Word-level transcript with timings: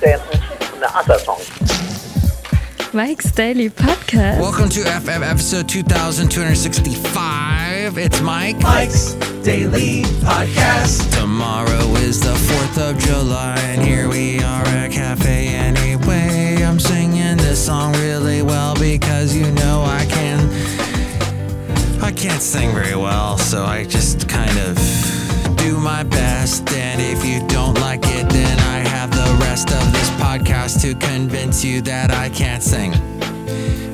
then 0.00 0.18
the 0.80 0.90
other 0.94 1.18
song. 1.18 1.40
Mike's 2.92 3.30
Daily 3.30 3.70
Podcast. 3.70 4.40
Welcome 4.40 4.68
to 4.70 4.80
FF 4.80 5.22
episode 5.22 5.68
2265. 5.68 7.98
It's 7.98 8.20
Mike. 8.20 8.58
Mike's 8.60 9.12
Daily 9.44 10.02
Podcast. 10.24 11.08
Tomorrow 11.16 11.94
is 11.98 12.18
the 12.20 12.34
4th 12.34 12.90
of 12.90 12.98
July, 12.98 13.56
and 13.60 13.80
here 13.80 14.08
we 14.08 14.40
are 14.40 14.64
at 14.66 14.90
Cafe 14.90 15.46
Anyway. 15.48 16.64
I'm 16.64 16.80
singing 16.80 17.36
this 17.36 17.64
song 17.64 17.92
really 17.92 18.42
well 18.42 18.74
because 18.74 19.36
you 19.36 19.52
know 19.52 19.84
I 19.86 20.04
can. 20.06 20.50
I 22.02 22.10
can't 22.10 22.42
sing 22.42 22.72
very 22.72 22.96
well, 22.96 23.38
so 23.38 23.64
I 23.64 23.84
just 23.84 24.28
kind 24.28 24.58
of 24.58 24.76
do 25.60 25.78
my 25.78 26.02
best. 26.02 26.68
And 26.72 27.00
if 27.00 27.24
you 27.24 27.46
don't 27.48 27.78
like 27.80 28.00
it, 28.04 28.28
then 28.30 28.58
I 28.60 28.78
have 28.88 29.10
the 29.10 29.38
rest 29.44 29.70
of 29.70 29.92
this 29.92 30.10
podcast 30.12 30.80
to 30.82 30.94
convince 30.94 31.64
you 31.64 31.80
that 31.82 32.10
I 32.10 32.28
can't 32.30 32.62
sing. 32.62 32.92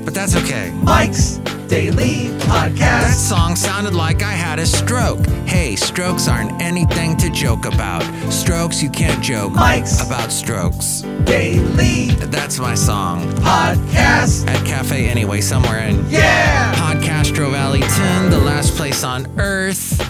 But 0.04 0.14
that's 0.14 0.36
okay. 0.36 0.70
Mike's 0.82 1.38
Daily 1.68 2.28
Podcast. 2.46 2.78
That 2.78 3.14
song 3.16 3.56
sounded 3.56 3.94
like 3.94 4.22
I 4.22 4.30
had 4.32 4.60
a 4.60 4.66
stroke. 4.66 5.26
Hey, 5.46 5.74
strokes 5.74 6.28
aren't 6.28 6.52
anything 6.62 7.16
to 7.16 7.28
joke 7.30 7.64
about. 7.66 8.02
Strokes, 8.32 8.80
you 8.82 8.88
can't 8.90 9.22
joke 9.22 9.52
Mike's 9.52 10.00
about 10.06 10.30
strokes. 10.30 11.02
Daily 11.24 12.10
That's 12.30 12.58
my 12.60 12.74
song. 12.76 13.24
Podcast. 13.42 14.46
At 14.48 14.64
Cafe 14.64 15.08
Anyway, 15.08 15.40
somewhere 15.40 15.80
in 15.88 16.08
Yeah. 16.08 16.72
Podcastro 16.76 17.50
Ten, 17.96 18.30
the 18.30 18.38
last 18.38 18.76
place 18.76 19.02
on 19.02 19.26
earth. 19.38 20.00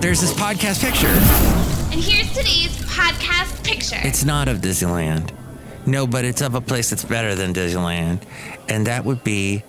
there's 0.00 0.20
this 0.20 0.34
podcast 0.34 0.80
picture. 0.80 1.53
And 1.94 2.02
here's 2.02 2.28
today's 2.30 2.76
podcast 2.86 3.62
picture. 3.62 4.00
It's 4.02 4.24
not 4.24 4.48
of 4.48 4.58
Disneyland. 4.58 5.30
No, 5.86 6.08
but 6.08 6.24
it's 6.24 6.42
of 6.42 6.56
a 6.56 6.60
place 6.60 6.90
that's 6.90 7.04
better 7.04 7.36
than 7.36 7.54
Disneyland. 7.54 8.24
And 8.68 8.88
that 8.88 9.04
would 9.04 9.22
be 9.22 9.62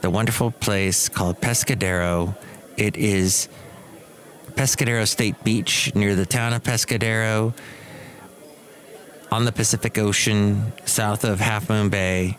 the 0.00 0.08
wonderful 0.08 0.52
place 0.52 1.08
called 1.08 1.40
Pescadero. 1.40 2.36
It 2.76 2.96
is 2.96 3.48
Pescadero 4.52 5.04
State 5.08 5.42
Beach 5.42 5.92
near 5.96 6.14
the 6.14 6.24
town 6.24 6.52
of 6.52 6.62
Pescadero 6.62 7.52
on 9.32 9.44
the 9.44 9.50
Pacific 9.50 9.98
Ocean 9.98 10.72
south 10.84 11.24
of 11.24 11.40
Half 11.40 11.68
Moon 11.68 11.88
Bay. 11.88 12.38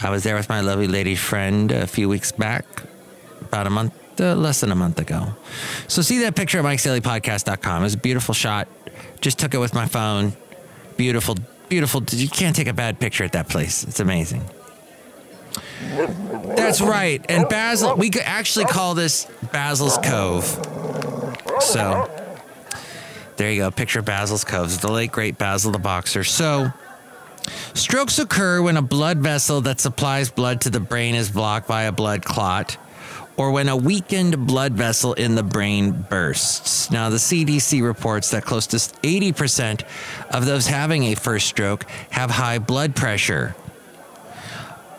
I 0.00 0.10
was 0.10 0.24
there 0.24 0.34
with 0.34 0.48
my 0.48 0.60
lovely 0.60 0.88
lady 0.88 1.14
friend 1.14 1.70
a 1.70 1.86
few 1.86 2.08
weeks 2.08 2.32
back, 2.32 2.66
about 3.42 3.68
a 3.68 3.70
month, 3.70 3.94
uh, 4.20 4.34
less 4.34 4.60
than 4.60 4.72
a 4.72 4.74
month 4.74 4.98
ago. 4.98 5.34
So 5.88 6.02
see 6.02 6.18
that 6.20 6.34
picture 6.34 6.58
at 6.58 6.64
mikesdailypodcast.com. 6.64 7.84
It's 7.84 7.94
a 7.94 7.98
beautiful 7.98 8.34
shot. 8.34 8.68
Just 9.20 9.38
took 9.38 9.54
it 9.54 9.58
with 9.58 9.74
my 9.74 9.86
phone. 9.86 10.32
Beautiful, 10.96 11.36
beautiful. 11.68 12.02
You 12.10 12.28
can't 12.28 12.54
take 12.54 12.68
a 12.68 12.72
bad 12.72 12.98
picture 13.00 13.24
at 13.24 13.32
that 13.32 13.48
place. 13.48 13.84
It's 13.84 14.00
amazing. 14.00 14.42
That's 16.56 16.80
right. 16.80 17.24
And 17.28 17.48
Basil, 17.48 17.96
we 17.96 18.10
could 18.10 18.22
actually 18.22 18.66
call 18.66 18.94
this 18.94 19.26
Basil's 19.52 19.98
Cove. 19.98 20.44
So 21.60 22.10
there 23.36 23.50
you 23.50 23.62
go. 23.62 23.70
Picture 23.70 24.02
Basil's 24.02 24.44
Cove. 24.44 24.80
The 24.80 24.90
late 24.90 25.12
great 25.12 25.38
Basil 25.38 25.72
the 25.72 25.78
boxer. 25.78 26.24
So 26.24 26.72
strokes 27.74 28.18
occur 28.18 28.62
when 28.62 28.76
a 28.76 28.82
blood 28.82 29.18
vessel 29.18 29.60
that 29.62 29.80
supplies 29.80 30.30
blood 30.30 30.62
to 30.62 30.70
the 30.70 30.80
brain 30.80 31.14
is 31.14 31.30
blocked 31.30 31.68
by 31.68 31.84
a 31.84 31.92
blood 31.92 32.24
clot 32.24 32.78
or 33.36 33.50
when 33.50 33.68
a 33.68 33.76
weakened 33.76 34.46
blood 34.46 34.72
vessel 34.72 35.12
in 35.14 35.34
the 35.34 35.42
brain 35.42 35.92
bursts. 36.08 36.90
Now, 36.90 37.10
the 37.10 37.16
CDC 37.16 37.82
reports 37.82 38.30
that 38.30 38.44
close 38.44 38.66
to 38.68 38.76
80% 38.76 39.82
of 40.30 40.46
those 40.46 40.66
having 40.66 41.04
a 41.04 41.14
first 41.14 41.46
stroke 41.46 41.84
have 42.10 42.30
high 42.30 42.58
blood 42.58 42.96
pressure. 42.96 43.54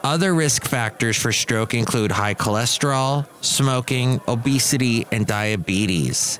Other 0.04 0.34
risk 0.34 0.64
factors 0.64 1.18
for 1.18 1.34
stroke 1.34 1.74
include 1.74 2.12
high 2.12 2.36
cholesterol, 2.36 3.28
smoking, 3.42 4.22
obesity, 4.28 5.08
and 5.12 5.26
diabetes. 5.26 6.40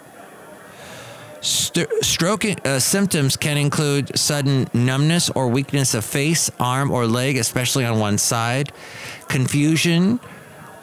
St- 1.42 1.90
stroke 2.02 2.46
uh, 2.46 2.80
symptoms 2.80 3.38
can 3.38 3.58
include 3.58 4.18
sudden 4.18 4.68
numbness 4.74 5.30
or 5.32 5.48
weakness 5.48 5.94
of 5.94 6.06
face, 6.06 6.50
arm, 6.60 6.92
or 6.92 7.08
leg, 7.08 7.38
especially 7.38 7.86
on 7.86 8.00
one 8.00 8.18
side, 8.18 8.72
confusion 9.28 10.20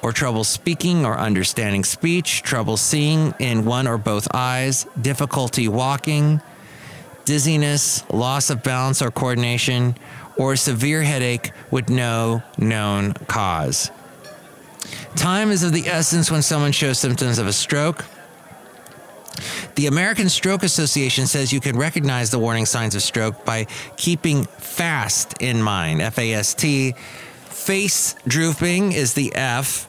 or 0.05 0.13
trouble 0.13 0.45
speaking 0.45 1.07
or 1.07 1.19
understanding 1.19 1.83
speech, 1.83 2.43
trouble 2.43 2.77
seeing 2.77 3.33
in 3.39 3.65
one 3.65 3.87
or 3.87 3.97
both 3.97 4.29
eyes, 4.35 4.87
difficulty 5.01 5.67
walking, 5.67 6.43
dizziness, 7.25 8.05
loss 8.11 8.51
of 8.51 8.63
balance 8.63 9.01
or 9.01 9.11
coordination, 9.11 9.97
or 10.37 10.57
severe 10.57 11.03
headache 11.03 11.53
with 11.71 11.89
no 11.89 12.43
known 12.59 13.15
cause. 13.15 13.91
Time 15.17 15.51
is 15.51 15.63
of 15.63 15.73
the 15.73 15.87
essence 15.87 16.31
when 16.31 16.43
someone 16.43 16.73
shows 16.73 16.99
symptoms 16.99 17.39
of 17.39 17.47
a 17.47 17.53
stroke. 17.53 18.05
The 19.77 19.87
American 19.87 20.29
Stroke 20.29 20.65
Association 20.65 21.27
says 21.27 21.51
you 21.51 21.61
can 21.61 21.79
recognize 21.79 22.31
the 22.31 22.39
warning 22.39 22.67
signs 22.67 22.95
of 22.95 23.01
stroke 23.01 23.47
by 23.47 23.69
keeping 23.97 24.45
FAST 24.45 25.41
in 25.41 25.63
mind. 25.63 26.03
F 26.03 26.19
A 26.19 26.35
S 26.35 26.53
T. 26.53 26.93
Face 27.47 28.17
drooping 28.29 28.93
is 28.93 29.15
the 29.15 29.35
F. 29.35 29.89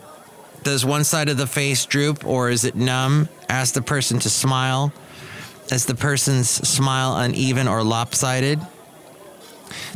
Does 0.66 0.84
one 0.84 1.04
side 1.04 1.30
of 1.30 1.38
the 1.38 1.46
face 1.46 1.86
droop 1.86 2.26
or 2.26 2.50
is 2.50 2.66
it 2.66 2.76
numb? 2.76 3.30
Ask 3.48 3.76
the 3.76 3.84
person 3.84 4.18
to 4.18 4.32
smile. 4.32 4.92
Is 5.72 5.86
the 5.86 5.94
person's 5.94 6.50
smile 6.50 7.16
uneven 7.18 7.68
or 7.68 7.84
lopsided? 7.84 8.60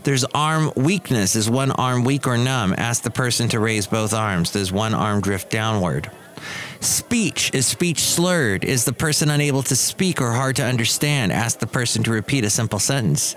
There's 0.04 0.26
arm 0.26 0.72
weakness. 0.76 1.36
Is 1.36 1.50
one 1.50 1.72
arm 1.72 2.04
weak 2.04 2.28
or 2.28 2.38
numb? 2.38 2.76
Ask 2.78 3.02
the 3.02 3.10
person 3.10 3.50
to 3.50 3.60
raise 3.60 3.88
both 3.88 4.14
arms. 4.14 4.52
Does 4.52 4.72
one 4.72 4.94
arm 4.94 5.22
drift 5.22 5.50
downward? 5.50 6.12
Speech. 6.82 7.50
Is 7.52 7.66
speech 7.66 8.02
slurred? 8.02 8.64
Is 8.64 8.86
the 8.86 8.94
person 8.94 9.32
unable 9.32 9.64
to 9.64 9.76
speak 9.76 10.22
or 10.22 10.34
hard 10.34 10.58
to 10.58 10.64
understand? 10.64 11.32
Ask 11.32 11.58
the 11.58 11.68
person 11.68 12.04
to 12.04 12.12
repeat 12.12 12.46
a 12.46 12.50
simple 12.52 12.78
sentence. 12.78 13.36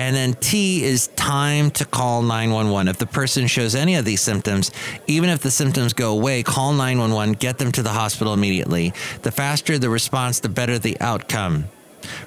And 0.00 0.16
then 0.16 0.32
T 0.32 0.82
is 0.82 1.08
time 1.08 1.70
to 1.72 1.84
call 1.84 2.22
911. 2.22 2.88
If 2.88 2.96
the 2.96 3.04
person 3.04 3.46
shows 3.46 3.74
any 3.74 3.96
of 3.96 4.06
these 4.06 4.22
symptoms, 4.22 4.70
even 5.06 5.28
if 5.28 5.42
the 5.42 5.50
symptoms 5.50 5.92
go 5.92 6.12
away, 6.12 6.42
call 6.42 6.72
911, 6.72 7.34
get 7.34 7.58
them 7.58 7.70
to 7.72 7.82
the 7.82 7.90
hospital 7.90 8.32
immediately. 8.32 8.94
The 9.20 9.30
faster 9.30 9.78
the 9.78 9.90
response, 9.90 10.40
the 10.40 10.48
better 10.48 10.78
the 10.78 10.98
outcome. 11.02 11.66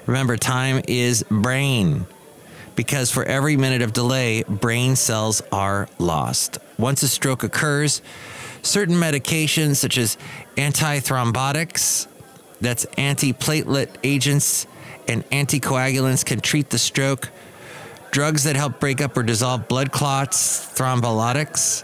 Remember, 0.06 0.36
time 0.36 0.82
is 0.86 1.24
brain. 1.28 2.06
because 2.76 3.10
for 3.10 3.24
every 3.24 3.56
minute 3.56 3.82
of 3.82 3.92
delay, 3.92 4.42
brain 4.44 4.96
cells 4.96 5.42
are 5.52 5.88
lost. 5.98 6.58
Once 6.78 7.02
a 7.02 7.08
stroke 7.08 7.42
occurs, 7.42 8.02
certain 8.62 8.96
medications 8.96 9.76
such 9.76 9.98
as 9.98 10.16
antithrombotics, 10.56 12.06
that's 12.60 12.86
antiplatelet 12.96 13.88
agents, 14.02 14.66
and 15.06 15.28
anticoagulants 15.30 16.24
can 16.24 16.40
treat 16.40 16.70
the 16.70 16.78
stroke. 16.78 17.30
Drugs 18.14 18.44
that 18.44 18.54
help 18.54 18.78
break 18.78 19.00
up 19.00 19.16
or 19.16 19.24
dissolve 19.24 19.66
blood 19.66 19.90
clots, 19.90 20.64
thrombolytics, 20.72 21.82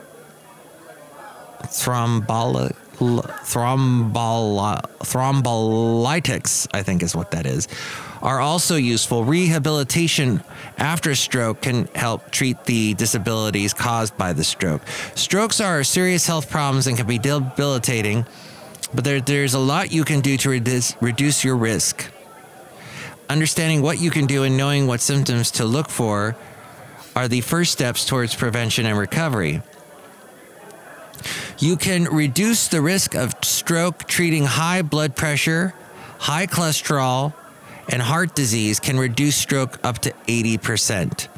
thrombolo, 1.65 2.73
thrombolo, 3.43 4.81
thrombolytics, 5.01 6.69
I 6.73 6.85
think 6.85 7.03
is 7.03 7.17
what 7.17 7.33
that 7.33 7.47
is, 7.47 7.67
are 8.23 8.39
also 8.39 8.77
useful. 8.77 9.25
Rehabilitation 9.25 10.41
after 10.79 11.11
a 11.11 11.17
stroke 11.17 11.63
can 11.63 11.87
help 11.97 12.31
treat 12.31 12.63
the 12.65 12.95
disabilities 12.95 13.75
caused 13.75 14.17
by 14.17 14.33
the 14.33 14.45
stroke. 14.45 14.83
Strokes 15.17 15.61
are 15.61 15.83
serious 15.83 16.29
health 16.29 16.49
problems 16.49 16.87
and 16.87 16.97
can 16.97 17.09
be 17.09 17.19
debilitating, 17.19 18.25
but 18.95 19.03
there, 19.03 19.21
there's 19.21 19.55
a 19.55 19.59
lot 19.59 19.91
you 19.91 20.05
can 20.05 20.21
do 20.21 20.37
to 20.37 20.51
reduce, 20.51 20.95
reduce 21.03 21.43
your 21.43 21.57
risk. 21.57 22.09
Understanding 23.31 23.81
what 23.81 24.01
you 24.01 24.11
can 24.11 24.27
do 24.27 24.43
and 24.43 24.57
knowing 24.57 24.89
what 24.89 25.01
symptoms 25.01 25.53
to 25.53 25.65
look 25.65 25.89
for 25.89 26.35
are 27.15 27.29
the 27.29 27.41
first 27.43 27.71
steps 27.71 28.05
towards 28.05 28.35
prevention 28.35 28.87
and 28.87 28.99
recovery. 28.99 29.63
You 31.61 31.77
can 31.77 32.07
reduce 32.07 32.67
the 32.67 32.83
risk 32.83 33.15
of 33.15 33.33
stroke 33.45 34.09
treating 34.09 34.47
high 34.47 34.83
blood 34.83 35.15
pressure, 35.15 35.75
high 36.19 36.49
cholesterol, 36.49 37.33
and 37.89 38.03
heart 38.03 38.35
disease 38.35 38.81
can 38.81 38.99
reduce 38.99 39.37
stroke 39.37 39.79
up 39.85 40.01
to 40.01 40.11
80%. 40.27 41.29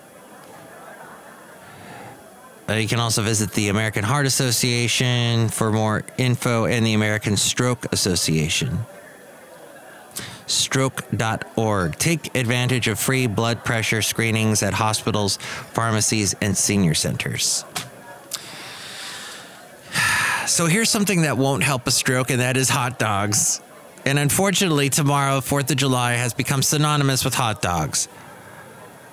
Uh, 2.70 2.72
you 2.72 2.88
can 2.88 3.00
also 3.00 3.20
visit 3.22 3.52
the 3.52 3.68
American 3.68 4.02
Heart 4.02 4.24
Association 4.24 5.50
for 5.50 5.70
more 5.70 6.04
info 6.16 6.64
and 6.64 6.86
the 6.86 6.94
American 6.94 7.36
Stroke 7.36 7.92
Association. 7.92 8.78
Stroke.org. 10.46 11.96
Take 11.96 12.36
advantage 12.36 12.88
of 12.88 12.98
free 12.98 13.26
blood 13.26 13.64
pressure 13.64 14.02
screenings 14.02 14.62
at 14.62 14.74
hospitals, 14.74 15.36
pharmacies, 15.36 16.34
and 16.40 16.56
senior 16.56 16.94
centers. 16.94 17.64
So 20.44 20.66
here's 20.66 20.90
something 20.90 21.22
that 21.22 21.38
won't 21.38 21.62
help 21.62 21.86
a 21.86 21.92
stroke, 21.92 22.28
and 22.30 22.40
that 22.40 22.56
is 22.56 22.68
hot 22.68 22.98
dogs. 22.98 23.62
And 24.04 24.18
unfortunately, 24.18 24.90
tomorrow, 24.90 25.38
4th 25.38 25.70
of 25.70 25.76
July, 25.76 26.14
has 26.14 26.34
become 26.34 26.62
synonymous 26.62 27.24
with 27.24 27.34
hot 27.34 27.62
dogs. 27.62 28.08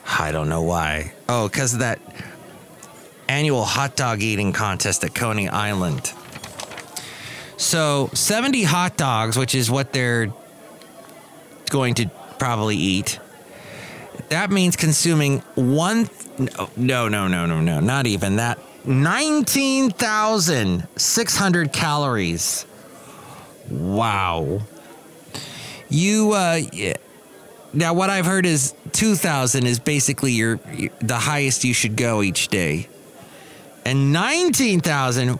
I 0.08 0.31
don't 0.31 0.50
know 0.50 0.64
why. 0.64 1.14
Oh, 1.30 1.48
because 1.48 1.74
of 1.74 1.80
that 1.80 2.00
annual 3.28 3.64
hot 3.64 3.96
dog 3.96 4.22
eating 4.22 4.52
contest 4.52 5.04
at 5.04 5.14
Coney 5.14 5.48
Island. 5.48 6.12
So, 7.58 8.10
70 8.14 8.64
hot 8.64 8.98
dogs, 8.98 9.38
which 9.38 9.54
is 9.54 9.70
what 9.70 9.94
they're 9.94 10.34
going 11.69 11.95
to 11.95 12.10
probably 12.38 12.75
eat, 12.75 13.19
that 14.30 14.51
means 14.51 14.75
consuming 14.75 15.39
one. 15.56 16.10
No, 16.75 17.07
no, 17.07 17.27
no, 17.27 17.45
no, 17.45 17.62
no, 17.62 17.80
not 17.80 18.07
even 18.07 18.36
that. 18.38 18.57
19,600 18.86 21.74
calories. 21.74 22.66
Wow. 23.69 24.62
You, 25.89 26.31
uh, 26.33 26.62
now 27.74 27.94
what 27.94 28.10
I've 28.10 28.25
heard 28.25 28.45
is 28.45 28.74
2,000 28.94 29.66
is 29.66 29.80
basically 29.80 30.33
your, 30.33 30.60
the 31.00 31.18
highest 31.18 31.63
you 31.63 31.74
should 31.74 31.95
go 31.95 32.21
each 32.21 32.50
day. 32.50 32.88
And 33.86 34.12
19,000. 34.13 35.39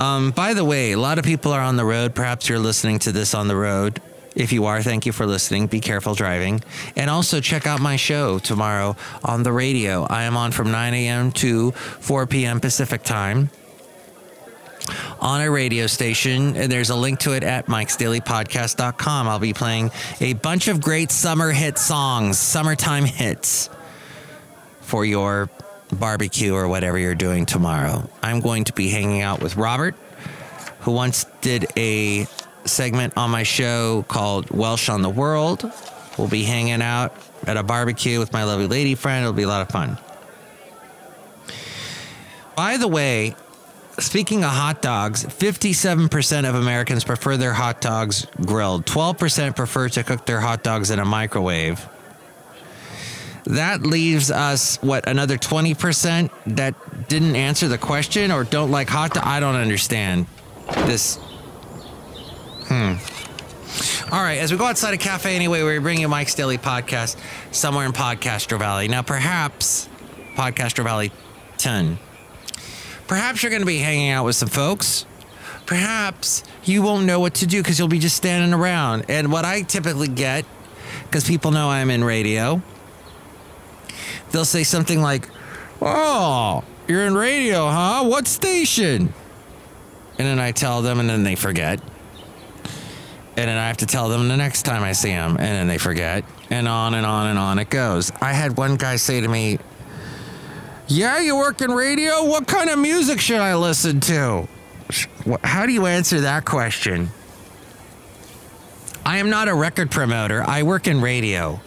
Um, 0.00 0.30
by 0.30 0.54
the 0.54 0.64
way, 0.64 0.92
a 0.92 0.98
lot 0.98 1.18
of 1.18 1.24
people 1.24 1.52
are 1.52 1.60
on 1.60 1.76
the 1.76 1.84
road. 1.84 2.14
Perhaps 2.14 2.48
you're 2.48 2.58
listening 2.58 2.98
to 3.00 3.12
this 3.12 3.34
on 3.34 3.48
the 3.48 3.56
road. 3.56 4.00
If 4.34 4.52
you 4.52 4.66
are, 4.66 4.82
thank 4.82 5.04
you 5.04 5.12
for 5.12 5.26
listening. 5.26 5.66
Be 5.66 5.80
careful 5.80 6.14
driving. 6.14 6.62
And 6.94 7.10
also 7.10 7.40
check 7.40 7.66
out 7.66 7.80
my 7.80 7.96
show 7.96 8.38
tomorrow 8.38 8.96
on 9.24 9.42
the 9.42 9.52
radio. 9.52 10.04
I 10.04 10.24
am 10.24 10.36
on 10.36 10.52
from 10.52 10.70
9 10.70 10.94
a.m. 10.94 11.32
to 11.32 11.72
4 11.72 12.26
p.m. 12.28 12.60
Pacific 12.60 13.02
time 13.02 13.50
on 15.20 15.40
a 15.40 15.50
radio 15.50 15.88
station. 15.88 16.56
And 16.56 16.70
there's 16.70 16.90
a 16.90 16.96
link 16.96 17.18
to 17.20 17.32
it 17.32 17.42
at 17.42 17.66
mikesdailypodcast.com. 17.66 19.28
I'll 19.28 19.38
be 19.40 19.52
playing 19.52 19.90
a 20.20 20.34
bunch 20.34 20.68
of 20.68 20.80
great 20.80 21.10
summer 21.10 21.50
hit 21.50 21.76
songs, 21.76 22.38
summertime 22.38 23.04
hits 23.04 23.70
for 24.80 25.04
your 25.04 25.50
barbecue 25.92 26.54
or 26.54 26.68
whatever 26.68 26.98
you're 26.98 27.14
doing 27.14 27.46
tomorrow. 27.46 28.08
I'm 28.22 28.40
going 28.40 28.64
to 28.64 28.72
be 28.72 28.88
hanging 28.88 29.22
out 29.22 29.42
with 29.42 29.56
Robert, 29.56 29.94
who 30.80 30.92
once 30.92 31.24
did 31.40 31.66
a 31.76 32.26
segment 32.64 33.16
on 33.16 33.30
my 33.30 33.42
show 33.42 34.04
called 34.08 34.50
Welsh 34.50 34.88
on 34.88 35.02
the 35.02 35.10
World. 35.10 35.70
We'll 36.16 36.28
be 36.28 36.42
hanging 36.44 36.82
out 36.82 37.16
at 37.46 37.56
a 37.56 37.62
barbecue 37.62 38.18
with 38.18 38.32
my 38.32 38.44
lovely 38.44 38.66
lady 38.66 38.94
friend. 38.94 39.22
It'll 39.22 39.32
be 39.32 39.44
a 39.44 39.48
lot 39.48 39.62
of 39.62 39.68
fun. 39.68 39.98
By 42.56 42.76
the 42.76 42.88
way, 42.88 43.36
speaking 43.98 44.42
of 44.42 44.50
hot 44.50 44.82
dogs, 44.82 45.24
57% 45.24 46.48
of 46.48 46.54
Americans 46.56 47.04
prefer 47.04 47.36
their 47.36 47.52
hot 47.52 47.80
dogs 47.80 48.26
grilled. 48.44 48.84
12% 48.86 49.54
prefer 49.54 49.88
to 49.90 50.02
cook 50.02 50.26
their 50.26 50.40
hot 50.40 50.64
dogs 50.64 50.90
in 50.90 50.98
a 50.98 51.04
microwave. 51.04 51.88
That 53.48 53.82
leaves 53.82 54.30
us, 54.30 54.76
what, 54.82 55.08
another 55.08 55.36
20% 55.36 56.30
that 56.46 57.08
didn't 57.08 57.34
answer 57.34 57.66
the 57.68 57.78
question 57.78 58.30
or 58.30 58.44
don't 58.44 58.70
like 58.70 58.88
hot? 58.88 59.16
I 59.16 59.40
don't 59.40 59.56
understand 59.56 60.26
this 60.86 61.18
Hmm. 62.68 62.94
All 64.12 64.22
right, 64.22 64.38
as 64.38 64.52
we 64.52 64.58
go 64.58 64.66
outside 64.66 64.92
a 64.92 64.98
cafe 64.98 65.34
anyway, 65.34 65.62
we're 65.62 65.80
bringing 65.80 66.08
Mike's 66.10 66.34
Daily 66.34 66.58
Podcast 66.58 67.16
somewhere 67.50 67.86
in 67.86 67.92
Podcaster 67.92 68.58
Valley. 68.58 68.88
Now, 68.88 69.00
perhaps 69.00 69.88
Podcaster 70.34 70.84
Valley 70.84 71.10
10. 71.56 71.98
Perhaps 73.06 73.42
you're 73.42 73.48
going 73.48 73.62
to 73.62 73.66
be 73.66 73.78
hanging 73.78 74.10
out 74.10 74.26
with 74.26 74.36
some 74.36 74.50
folks. 74.50 75.06
Perhaps 75.64 76.44
you 76.64 76.82
won't 76.82 77.06
know 77.06 77.20
what 77.20 77.34
to 77.36 77.46
do 77.46 77.62
because 77.62 77.78
you'll 77.78 77.88
be 77.88 77.98
just 77.98 78.16
standing 78.16 78.52
around. 78.52 79.06
And 79.08 79.32
what 79.32 79.46
I 79.46 79.62
typically 79.62 80.08
get, 80.08 80.44
because 81.04 81.26
people 81.26 81.52
know 81.52 81.70
I'm 81.70 81.88
in 81.90 82.04
radio, 82.04 82.62
they'll 84.30 84.44
say 84.44 84.64
something 84.64 85.00
like, 85.00 85.28
Oh, 85.80 86.64
you're 86.86 87.06
in 87.06 87.14
radio, 87.14 87.68
huh? 87.68 88.04
What 88.04 88.26
station? 88.26 89.12
And 90.18 90.26
then 90.26 90.40
I 90.40 90.52
tell 90.52 90.82
them, 90.82 90.98
and 90.98 91.08
then 91.08 91.22
they 91.22 91.36
forget 91.36 91.80
and 93.38 93.48
then 93.48 93.56
I 93.56 93.68
have 93.68 93.76
to 93.76 93.86
tell 93.86 94.08
them 94.08 94.26
the 94.26 94.36
next 94.36 94.62
time 94.62 94.82
I 94.82 94.90
see 94.90 95.10
them, 95.10 95.36
and 95.36 95.38
then 95.38 95.68
they 95.68 95.78
forget, 95.78 96.24
and 96.50 96.66
on 96.66 96.94
and 96.94 97.06
on 97.06 97.28
and 97.28 97.38
on 97.38 97.60
it 97.60 97.70
goes. 97.70 98.10
I 98.20 98.32
had 98.32 98.56
one 98.56 98.74
guy 98.74 98.96
say 98.96 99.20
to 99.20 99.28
me, 99.28 99.60
"Yeah, 100.88 101.20
you 101.20 101.36
work 101.36 101.60
in 101.60 101.70
radio. 101.70 102.24
What 102.24 102.48
kind 102.48 102.68
of 102.68 102.80
music 102.80 103.20
should 103.20 103.38
I 103.38 103.54
listen 103.54 104.00
to?" 104.00 104.48
How 105.44 105.66
do 105.66 105.72
you 105.72 105.86
answer 105.86 106.22
that 106.22 106.46
question? 106.46 107.10
I 109.06 109.18
am 109.18 109.30
not 109.30 109.46
a 109.46 109.54
record 109.54 109.92
promoter. 109.92 110.42
I 110.44 110.64
work 110.64 110.88
in 110.88 111.00
radio. 111.00 111.60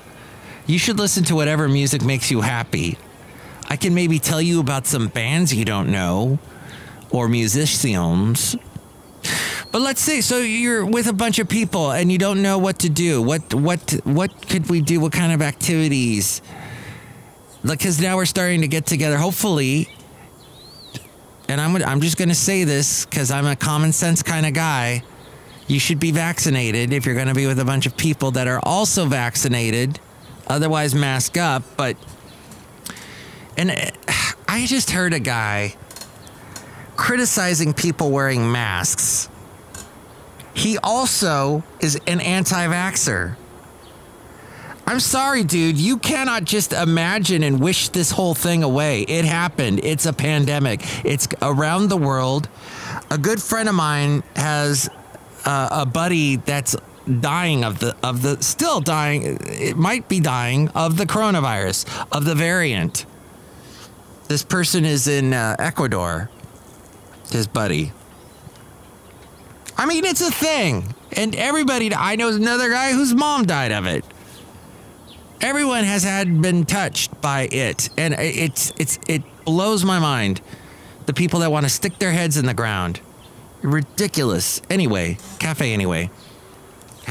You 0.66 0.78
should 0.78 0.98
listen 0.98 1.24
to 1.26 1.36
whatever 1.36 1.68
music 1.68 2.04
makes 2.04 2.32
you 2.32 2.42
happy. 2.42 2.98
I 3.70 3.76
can 3.76 3.94
maybe 3.96 4.20
tell 4.20 4.42
you 4.42 4.60
about 4.60 4.86
some 4.86 5.08
bands 5.08 5.54
you 5.54 5.66
don't 5.66 5.92
know 5.92 6.40
or 7.10 7.28
musicians 7.28 8.56
but 9.72 9.82
let's 9.82 10.02
say 10.02 10.20
so 10.22 10.40
you're 10.40 10.86
with 10.86 11.08
a 11.08 11.14
bunch 11.14 11.40
of 11.40 11.48
people 11.48 11.92
and 11.92 12.12
you 12.12 12.18
don't 12.18 12.42
know 12.42 12.58
what 12.58 12.80
to 12.80 12.90
do. 12.90 13.22
What 13.22 13.54
what 13.54 14.00
what 14.04 14.48
could 14.50 14.70
we 14.70 14.82
do? 14.82 15.00
What 15.00 15.14
kind 15.14 15.32
of 15.32 15.42
activities? 15.42 16.42
Because 17.64 18.02
now 18.02 18.18
we're 18.18 18.26
starting 18.26 18.62
to 18.62 18.68
get 18.68 18.86
together. 18.86 19.18
Hopefully, 19.18 19.88
and 21.48 21.62
I'm 21.62 21.76
I'm 21.84 22.02
just 22.02 22.18
to 22.30 22.36
say 22.36 22.66
this 22.66 23.06
because 23.06 23.32
I'm 23.32 23.46
a 23.46 23.56
common 23.56 23.94
sense 23.94 24.22
kind 24.22 24.46
of 24.46 24.54
guy. 24.54 25.04
You 25.68 25.80
should 25.80 26.02
be 26.02 26.12
vaccinated 26.12 26.92
if 26.92 27.06
you're 27.06 27.16
to 27.30 27.34
be 27.34 27.48
with 27.48 27.60
a 27.60 27.66
bunch 27.66 27.86
of 27.86 27.96
people 27.96 28.32
that 28.32 28.48
are 28.48 28.60
also 28.64 29.06
vaccinated. 29.06 30.00
Otherwise, 30.52 30.94
mask 30.94 31.38
up. 31.38 31.64
But 31.78 31.98
and 33.58 33.72
I 34.48 34.66
just 34.66 34.92
heard 34.92 35.14
a 35.14 35.20
guy 35.20 35.76
criticizing 36.96 37.74
people 37.74 38.12
wearing 38.12 38.52
masks 38.52 39.30
he 40.54 40.78
also 40.78 41.64
is 41.80 42.00
an 42.08 42.20
anti 42.20 42.68
vaxxer. 42.68 43.36
I'm 44.86 45.00
sorry, 45.00 45.44
dude. 45.44 45.78
You 45.78 45.98
cannot 45.98 46.44
just 46.44 46.74
imagine 46.74 47.44
and 47.44 47.62
wish 47.62 47.90
this 47.90 48.12
whole 48.12 48.34
thing 48.34 48.64
away. 48.64 49.04
It 49.04 49.26
happened. 49.26 49.80
It's 49.84 50.06
a 50.06 50.12
pandemic. 50.12 50.82
It's 51.06 51.28
around 51.42 51.88
the 51.88 51.98
world. 51.98 52.50
A 53.10 53.18
good 53.18 53.42
friend 53.42 53.70
of 53.70 53.76
mine 53.76 54.24
has 54.36 54.90
uh, 55.46 55.70
a 55.72 55.86
buddy 55.86 56.38
that's 56.38 56.76
dying 57.20 57.64
of 57.64 57.80
the 57.80 57.96
of 58.04 58.22
the 58.22 58.42
still 58.42 58.80
dying 58.80 59.38
it 59.42 59.76
might 59.76 60.08
be 60.08 60.20
dying 60.20 60.70
of 60.70 60.98
the 60.98 61.06
coronavirus 61.06 62.06
of 62.12 62.26
the 62.26 62.36
variant. 62.36 63.06
This 64.28 64.44
person 64.44 64.86
is 64.86 65.08
in 65.08 65.34
uh, 65.34 65.56
ecuador 65.60 66.30
his 67.32 67.48
buddy. 67.48 67.92
I 69.78 69.86
mean 69.86 70.06
it's 70.06 70.22
a 70.22 70.32
thing 70.32 70.94
and 71.14 71.36
everybody 71.36 71.94
i 71.94 72.16
know 72.16 72.30
another 72.30 72.70
guy 72.70 72.92
whose 72.94 73.14
mom 73.14 73.46
died 73.46 73.72
of 73.72 73.86
it. 73.86 74.06
Everyone 75.42 75.84
has 75.84 76.04
had 76.04 76.40
been 76.42 76.66
touched 76.66 77.20
by 77.20 77.50
it 77.52 77.90
and 77.98 78.14
it's 78.14 78.74
it's 78.78 79.00
it 79.08 79.24
blows 79.44 79.84
my 79.84 79.98
mind 79.98 80.42
the 81.08 81.14
people 81.14 81.40
that 81.40 81.52
want 81.52 81.66
to 81.66 81.70
stick 81.70 81.98
their 81.98 82.12
heads 82.12 82.38
in 82.38 82.46
the 82.46 82.54
ground. 82.54 83.02
Ridiculous. 83.64 84.62
Anyway 84.70 85.18
cafe 85.40 85.74
anyway 85.74 86.12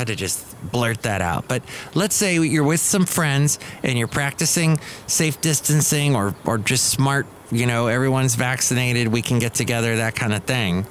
had 0.00 0.08
to 0.08 0.16
just 0.16 0.56
blurt 0.72 1.02
that 1.02 1.22
out. 1.22 1.46
But 1.46 1.62
let's 1.94 2.14
say 2.14 2.38
you're 2.38 2.64
with 2.64 2.80
some 2.80 3.06
friends 3.06 3.58
and 3.82 3.98
you're 3.98 4.08
practicing 4.08 4.80
safe 5.06 5.40
distancing 5.40 6.16
or 6.16 6.34
or 6.44 6.58
just 6.58 6.86
smart, 6.86 7.26
you 7.50 7.66
know, 7.66 7.86
everyone's 7.86 8.34
vaccinated, 8.34 9.08
we 9.08 9.22
can 9.22 9.38
get 9.38 9.54
together, 9.54 9.96
that 9.96 10.16
kind 10.16 10.34
of 10.34 10.44
thing. 10.44 10.86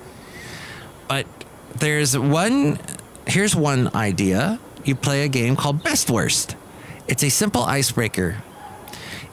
But 1.08 1.26
there's 1.76 2.18
one 2.18 2.80
here's 3.28 3.56
one 3.56 3.94
idea. 3.96 4.60
You 4.86 4.96
play 4.96 5.24
a 5.24 5.28
game 5.28 5.56
called 5.56 5.84
Best 5.84 6.10
Worst. 6.10 6.56
It's 7.08 7.24
a 7.24 7.30
simple 7.30 7.64
icebreaker. 7.64 8.44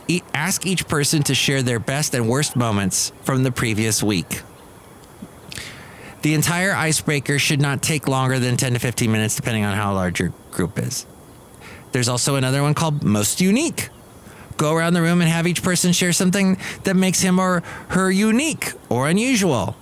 E- 0.09 0.23
ask 0.35 0.67
each 0.67 0.89
person 0.89 1.23
to 1.25 1.35
share 1.35 1.63
their 1.63 1.79
best 1.79 2.15
and 2.15 2.29
worst 2.29 2.57
moments 2.57 3.13
from 3.23 3.43
the 3.43 3.53
previous 3.53 4.03
week. 4.03 4.43
The 6.27 6.35
entire 6.35 6.75
icebreaker 6.75 7.39
should 7.39 7.61
not 7.61 7.83
take 7.83 8.09
longer 8.09 8.41
than 8.41 8.57
10 8.57 8.73
to 8.73 8.81
15 8.81 9.13
minutes, 9.13 9.37
depending 9.37 9.63
on 9.63 9.77
how 9.77 9.95
large 9.95 10.19
your 10.19 10.33
group 10.51 10.77
is. 10.77 11.07
There's 11.93 12.09
also 12.09 12.35
another 12.35 12.63
one 12.63 12.75
called 12.75 13.05
Most 13.05 13.41
Unique. 13.41 13.91
Go 14.57 14.75
around 14.75 14.95
the 14.95 15.03
room 15.03 15.21
and 15.21 15.31
have 15.31 15.47
each 15.47 15.63
person 15.63 15.93
share 15.93 16.13
something 16.13 16.59
that 16.83 16.97
makes 16.97 17.21
him 17.21 17.39
or 17.39 17.63
her 17.91 18.11
unique 18.11 18.73
or 18.89 19.07
unusual. 19.07 19.77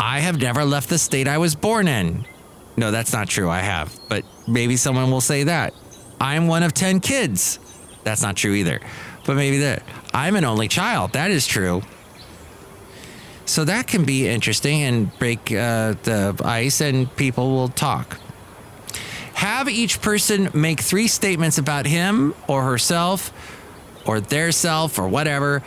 I 0.00 0.20
have 0.20 0.40
never 0.40 0.64
left 0.64 0.88
the 0.88 0.96
state 0.96 1.28
I 1.28 1.36
was 1.36 1.54
born 1.54 1.86
in. 1.86 2.24
No, 2.78 2.90
that's 2.90 3.12
not 3.12 3.28
true. 3.28 3.50
I 3.50 3.58
have, 3.58 3.94
but 4.08 4.24
maybe 4.48 4.78
someone 4.78 5.10
will 5.10 5.20
say 5.20 5.42
that. 5.42 5.74
I'm 6.22 6.46
one 6.46 6.62
of 6.62 6.72
10 6.72 7.00
kids. 7.00 7.58
That's 8.02 8.22
not 8.22 8.34
true 8.34 8.54
either. 8.54 8.80
But 9.26 9.36
maybe 9.36 9.58
that. 9.58 9.82
I'm 10.14 10.36
an 10.36 10.44
only 10.46 10.68
child. 10.68 11.12
That 11.12 11.30
is 11.30 11.46
true. 11.46 11.82
So 13.54 13.62
that 13.66 13.86
can 13.86 14.04
be 14.04 14.26
interesting 14.26 14.82
and 14.82 15.16
break 15.16 15.52
uh, 15.52 15.94
the 16.02 16.34
ice, 16.44 16.80
and 16.80 17.14
people 17.14 17.52
will 17.52 17.68
talk. 17.68 18.18
Have 19.34 19.68
each 19.68 20.02
person 20.02 20.50
make 20.52 20.80
three 20.80 21.06
statements 21.06 21.56
about 21.56 21.86
him 21.86 22.34
or 22.48 22.64
herself 22.64 23.32
or 24.04 24.18
their 24.18 24.50
self 24.50 24.98
or 24.98 25.06
whatever. 25.06 25.62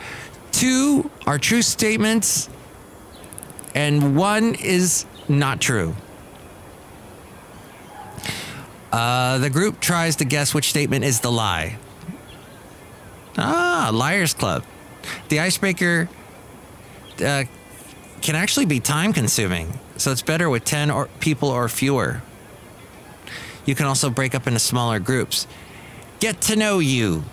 Two 0.52 1.10
are 1.26 1.38
true 1.38 1.62
statements, 1.62 2.50
and 3.74 4.14
one 4.14 4.54
is 4.56 5.06
not 5.26 5.58
true. 5.58 5.96
Uh, 8.92 9.38
the 9.38 9.48
group 9.48 9.80
tries 9.80 10.16
to 10.16 10.26
guess 10.26 10.52
which 10.52 10.68
statement 10.68 11.06
is 11.06 11.20
the 11.20 11.32
lie. 11.32 11.78
Ah, 13.38 13.88
Liars 13.94 14.34
Club. 14.34 14.62
The 15.30 15.40
icebreaker 15.40 16.10
uh, 17.24 17.44
can 18.22 18.34
actually 18.34 18.66
be 18.66 18.80
time 18.80 19.12
consuming, 19.12 19.78
so 19.96 20.10
it's 20.10 20.22
better 20.22 20.48
with 20.50 20.64
10 20.64 20.90
or 20.90 21.08
people 21.20 21.48
or 21.48 21.68
fewer. 21.68 22.22
You 23.64 23.74
can 23.74 23.86
also 23.86 24.10
break 24.10 24.34
up 24.34 24.46
into 24.46 24.58
smaller 24.58 24.98
groups. 24.98 25.46
Get 26.20 26.40
to 26.42 26.56
know 26.56 26.78
you. 26.78 27.24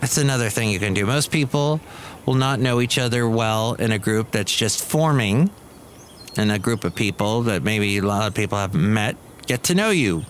That's 0.00 0.16
another 0.16 0.48
thing 0.48 0.70
you 0.70 0.78
can 0.78 0.94
do. 0.94 1.04
Most 1.04 1.30
people 1.30 1.80
will 2.24 2.34
not 2.34 2.60
know 2.60 2.80
each 2.80 2.98
other 2.98 3.28
well 3.28 3.74
in 3.74 3.92
a 3.92 3.98
group 3.98 4.30
that's 4.30 4.54
just 4.54 4.82
forming, 4.84 5.50
in 6.36 6.50
a 6.50 6.58
group 6.58 6.84
of 6.84 6.94
people 6.94 7.42
that 7.42 7.62
maybe 7.62 7.98
a 7.98 8.02
lot 8.02 8.26
of 8.26 8.34
people 8.34 8.58
haven't 8.58 8.92
met. 8.92 9.16
Get 9.46 9.64
to 9.64 9.74
know 9.74 9.90
you. 9.90 10.24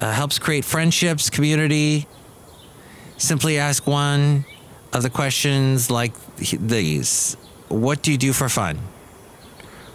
Uh, 0.00 0.12
helps 0.12 0.38
create 0.38 0.64
friendships, 0.64 1.30
community. 1.30 2.06
Simply 3.16 3.58
ask 3.58 3.86
one 3.86 4.44
of 4.92 5.02
the 5.02 5.10
questions 5.10 5.90
like 5.90 6.12
these 6.36 7.36
What 7.72 8.02
do 8.02 8.12
you 8.12 8.18
do 8.18 8.34
for 8.34 8.50
fun? 8.50 8.78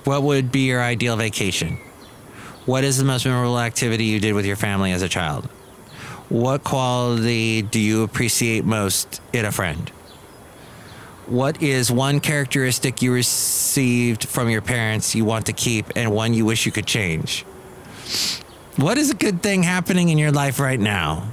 What 0.04 0.24
would 0.24 0.52
be 0.52 0.62
your 0.62 0.82
ideal 0.82 1.16
vacation? 1.16 1.78
What 2.66 2.84
is 2.84 2.98
the 2.98 3.06
most 3.06 3.24
memorable 3.24 3.60
activity 3.60 4.06
you 4.06 4.20
did 4.20 4.34
with 4.34 4.48
your 4.48 4.56
family 4.56 4.92
as 4.92 5.04
a 5.04 5.08
child? 5.08 5.46
What 6.28 6.64
quality 6.64 7.62
do 7.62 7.80
you 7.80 8.02
appreciate 8.02 8.66
most 8.66 9.22
in 9.32 9.46
a 9.46 9.52
friend? 9.52 9.90
What 11.28 11.62
is 11.62 11.92
one 11.92 12.20
characteristic 12.20 13.04
you 13.04 13.14
received 13.14 14.28
from 14.28 14.50
your 14.50 14.62
parents 14.62 15.14
you 15.14 15.24
want 15.24 15.46
to 15.46 15.54
keep 15.54 15.86
and 15.96 16.12
one 16.12 16.34
you 16.34 16.46
wish 16.46 16.66
you 16.66 16.72
could 16.72 16.88
change? 16.88 17.44
What 18.76 18.98
is 18.98 19.12
a 19.12 19.16
good 19.16 19.44
thing 19.44 19.62
happening 19.62 20.10
in 20.10 20.18
your 20.18 20.32
life 20.32 20.60
right 20.60 20.80
now? 20.80 21.32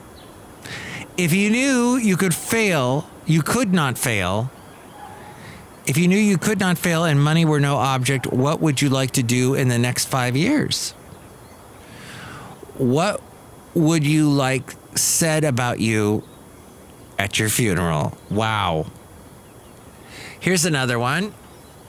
If 1.16 1.32
you 1.32 1.48
knew 1.48 1.96
you 1.96 2.16
could 2.18 2.34
fail, 2.34 3.08
you 3.24 3.40
could 3.40 3.72
not 3.72 3.96
fail. 3.96 4.50
If 5.86 5.98
you 5.98 6.08
knew 6.08 6.18
you 6.18 6.38
could 6.38 6.60
not 6.60 6.78
fail 6.78 7.04
and 7.04 7.22
money 7.22 7.44
were 7.44 7.60
no 7.60 7.76
object, 7.76 8.26
what 8.26 8.60
would 8.60 8.80
you 8.80 8.88
like 8.88 9.12
to 9.12 9.22
do 9.22 9.54
in 9.54 9.68
the 9.68 9.78
next 9.78 10.06
five 10.06 10.34
years? 10.34 10.92
What 12.78 13.22
would 13.74 14.06
you 14.06 14.30
like 14.30 14.74
said 14.94 15.44
about 15.44 15.80
you 15.80 16.24
at 17.18 17.38
your 17.38 17.50
funeral? 17.50 18.16
Wow. 18.30 18.86
Here's 20.40 20.64
another 20.64 20.98
one. 20.98 21.34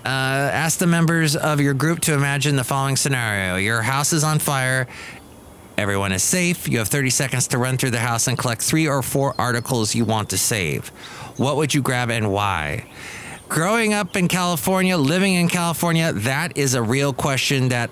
Uh, 0.04 0.10
ask 0.54 0.78
the 0.78 0.88
members 0.88 1.36
of 1.36 1.62
your 1.62 1.74
group 1.74 2.00
to 2.02 2.14
imagine 2.14 2.56
the 2.58 2.64
following 2.64 2.96
scenario 2.96 3.56
Your 3.56 3.82
house 3.82 4.14
is 4.14 4.24
on 4.24 4.40
fire. 4.40 4.88
Everyone 5.78 6.12
is 6.12 6.22
safe. 6.24 6.68
You 6.68 6.78
have 6.78 6.88
30 6.88 7.10
seconds 7.10 7.48
to 7.50 7.58
run 7.58 7.78
through 7.78 7.90
the 7.90 8.00
house 8.00 8.28
and 8.28 8.38
collect 8.38 8.62
three 8.62 8.88
or 8.88 9.02
four 9.02 9.34
articles 9.38 9.96
you 9.96 10.06
want 10.06 10.30
to 10.30 10.38
save. 10.38 10.90
What 11.38 11.58
would 11.58 11.74
you 11.74 11.82
grab 11.82 12.10
and 12.10 12.32
why? 12.32 12.86
Growing 13.48 13.94
up 13.94 14.16
in 14.16 14.28
California, 14.28 14.98
living 14.98 15.36
in 15.36 15.48
California, 15.48 16.12
that 16.12 16.58
is 16.58 16.74
a 16.74 16.82
real 16.82 17.14
question 17.14 17.70
that 17.70 17.92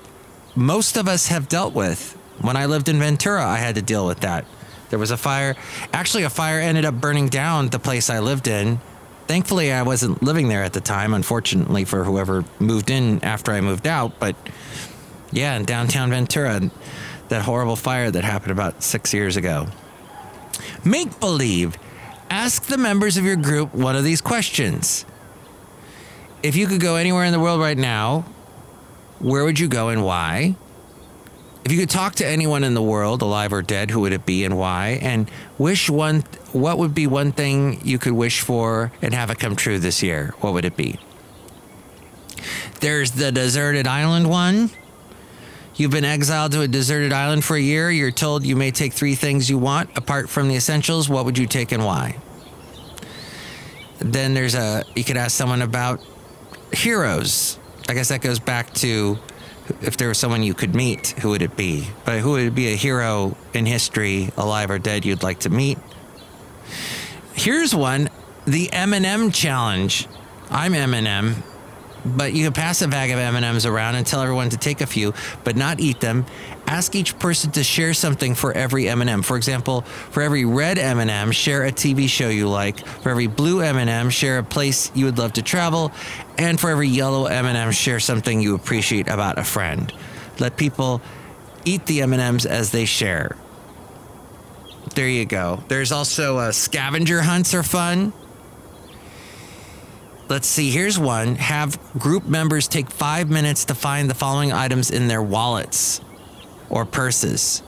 most 0.56 0.98
of 0.98 1.08
us 1.08 1.28
have 1.28 1.48
dealt 1.48 1.76
with. 1.76 2.18
When 2.42 2.58
I 2.58 2.66
lived 2.66 2.90
in 2.90 2.98
Ventura, 2.98 3.46
I 3.46 3.58
had 3.58 3.76
to 3.76 3.82
deal 3.82 4.06
with 4.06 4.22
that. 4.22 4.46
There 4.90 4.98
was 4.98 5.12
a 5.12 5.18
fire. 5.18 5.56
Actually, 5.94 6.24
a 6.24 6.30
fire 6.30 6.60
ended 6.60 6.86
up 6.86 7.00
burning 7.00 7.30
down 7.30 7.70
the 7.70 7.80
place 7.80 8.10
I 8.10 8.20
lived 8.20 8.48
in. 8.48 8.80
Thankfully, 9.28 9.72
I 9.72 9.84
wasn't 9.84 10.24
living 10.24 10.50
there 10.50 10.64
at 10.64 10.74
the 10.74 10.82
time, 10.82 11.14
unfortunately, 11.14 11.86
for 11.86 12.04
whoever 12.04 12.44
moved 12.60 12.90
in 12.90 13.24
after 13.24 13.52
I 13.52 13.62
moved 13.62 13.88
out. 13.88 14.20
But 14.20 14.36
yeah, 15.32 15.56
in 15.56 15.66
downtown 15.66 16.10
Ventura, 16.10 16.72
that 17.30 17.44
horrible 17.44 17.76
fire 17.76 18.10
that 18.10 18.24
happened 18.24 18.52
about 18.52 18.82
six 18.84 19.14
years 19.14 19.38
ago. 19.38 19.68
Make 20.84 21.20
believe. 21.20 21.78
Ask 22.30 22.64
the 22.64 22.78
members 22.78 23.18
of 23.18 23.24
your 23.24 23.36
group 23.36 23.74
one 23.74 23.96
of 23.96 24.04
these 24.04 24.20
questions. 24.20 25.06
If 26.44 26.58
you 26.58 26.68
could 26.68 26.82
go 26.82 26.98
anywhere 26.98 27.24
in 27.24 27.32
the 27.32 27.40
world 27.40 27.62
right 27.62 27.78
now, 27.78 28.26
where 29.20 29.46
would 29.46 29.58
you 29.58 29.70
go 29.70 29.88
and 29.88 30.04
why? 30.04 30.58
If 31.64 31.72
you 31.72 31.80
could 31.80 31.90
talk 31.90 32.16
to 32.16 32.28
anyone 32.28 32.66
in 32.66 32.74
the 32.74 32.82
world, 32.82 33.22
alive 33.22 33.54
or 33.54 33.62
dead, 33.62 33.90
who 33.90 34.02
would 34.02 34.12
it 34.12 34.26
be 34.26 34.44
and 34.44 34.58
why? 34.58 35.00
And 35.02 35.32
wish 35.58 35.90
one, 35.90 36.26
what 36.52 36.78
would 36.78 36.94
be 36.94 37.08
one 37.08 37.32
thing 37.32 37.80
you 37.86 37.98
could 37.98 38.12
wish 38.12 38.42
for 38.42 38.92
and 39.02 39.14
have 39.14 39.30
it 39.30 39.40
come 39.40 39.56
true 39.56 39.80
this 39.80 40.04
year? 40.04 40.34
What 40.42 40.52
would 40.54 40.66
it 40.66 40.76
be? 40.76 41.00
There's 42.82 43.12
the 43.12 43.32
deserted 43.32 43.88
island 43.88 44.30
one. 44.30 44.70
You've 45.76 45.92
been 45.92 46.04
exiled 46.04 46.52
to 46.52 46.62
a 46.62 46.68
deserted 46.68 47.14
island 47.14 47.46
for 47.46 47.56
a 47.56 47.62
year. 47.62 47.90
You're 47.90 48.12
told 48.12 48.46
you 48.46 48.58
may 48.58 48.72
take 48.72 48.92
three 48.92 49.16
things 49.16 49.50
you 49.50 49.58
want 49.58 49.98
apart 49.98 50.30
from 50.30 50.50
the 50.50 50.56
essentials. 50.56 51.08
What 51.08 51.24
would 51.24 51.38
you 51.38 51.48
take 51.48 51.72
and 51.72 51.86
why? 51.86 52.18
Then 54.00 54.34
there's 54.34 54.56
a, 54.56 54.84
you 54.94 55.06
could 55.06 55.16
ask 55.16 55.38
someone 55.38 55.62
about 55.62 56.02
heroes. 56.74 57.58
I 57.88 57.94
guess 57.94 58.10
that 58.10 58.22
goes 58.22 58.40
back 58.40 58.74
to 58.76 59.18
if 59.82 59.98
there 59.98 60.08
was 60.08 60.18
someone 60.18 60.44
you 60.44 60.54
could 60.54 60.76
meet, 60.76 61.10
who 61.20 61.30
would 61.30 61.42
it 61.42 61.56
be? 61.56 61.88
But 62.06 62.20
who 62.20 62.32
would 62.32 62.56
be 62.56 62.74
a 62.74 62.76
hero 62.76 63.38
in 63.54 63.66
history, 63.66 64.32
alive 64.38 64.70
or 64.70 64.80
dead, 64.80 65.06
you'd 65.06 65.24
like 65.24 65.40
to 65.42 65.50
meet? 65.50 65.78
Here's 67.34 67.74
one 67.74 68.10
the 68.46 68.68
Eminem 68.68 69.34
challenge. 69.34 70.08
I'm 70.50 70.74
Eminem, 70.74 71.36
but 72.06 72.34
you 72.34 72.44
can 72.44 72.54
pass 72.54 72.82
a 72.82 72.88
bag 72.88 73.12
of 73.12 73.20
M&Ms 73.20 73.66
around 73.66 73.96
and 73.96 74.06
tell 74.06 74.22
everyone 74.22 74.50
to 74.50 74.58
take 74.58 74.82
a 74.82 74.86
few, 74.86 75.14
but 75.44 75.56
not 75.56 75.80
eat 75.80 76.00
them. 76.00 76.26
Ask 76.68 76.96
each 76.96 77.18
person 77.20 77.52
to 77.52 77.64
share 77.64 77.94
something 77.94 78.36
for 78.36 78.54
every 78.54 78.88
M&M. 78.88 79.22
For 79.22 79.38
example, 79.38 79.82
for 79.82 80.22
every 80.22 80.46
red 80.46 80.78
M&M, 80.78 81.32
share 81.32 81.64
a 81.66 81.72
TV 81.72 82.08
show 82.08 82.30
you 82.30 82.50
like. 82.50 82.86
For 82.86 83.10
every 83.10 83.28
blue 83.28 83.62
M&M, 83.62 84.10
share 84.10 84.40
a 84.40 84.44
place 84.44 84.92
you 84.94 85.06
would 85.06 85.18
love 85.18 85.34
to 85.34 85.42
travel. 85.42 85.92
And 86.38 86.60
for 86.60 86.70
every 86.70 86.88
yellow 86.88 87.26
M&M, 87.26 87.72
share 87.72 88.00
something 88.00 88.42
you 88.42 88.56
appreciate 88.56 89.08
about 89.08 89.38
a 89.38 89.44
friend. 89.44 89.94
Let 90.40 90.58
people 90.58 91.02
eat 91.66 91.86
the 91.86 92.02
M&Ms 92.02 92.46
as 92.46 92.72
they 92.72 92.86
share. 92.86 93.38
There 94.96 95.08
you 95.08 95.26
go. 95.26 95.64
There's 95.68 95.92
also 95.92 96.38
uh, 96.38 96.52
scavenger 96.52 97.22
hunts 97.22 97.54
are 97.54 97.64
fun. 97.64 98.14
Let's 100.30 100.48
see. 100.48 100.72
Here's 100.72 100.98
one. 100.98 101.36
Have 101.36 101.78
group 102.00 102.26
members 102.26 102.68
take 102.68 102.90
five 102.90 103.30
minutes 103.30 103.66
to 103.66 103.76
find 103.76 104.10
the 104.10 104.16
following 104.16 104.52
items 104.52 104.90
in 104.90 105.08
their 105.08 105.22
wallets 105.22 106.00
or 106.70 106.86
purses. 106.86 107.62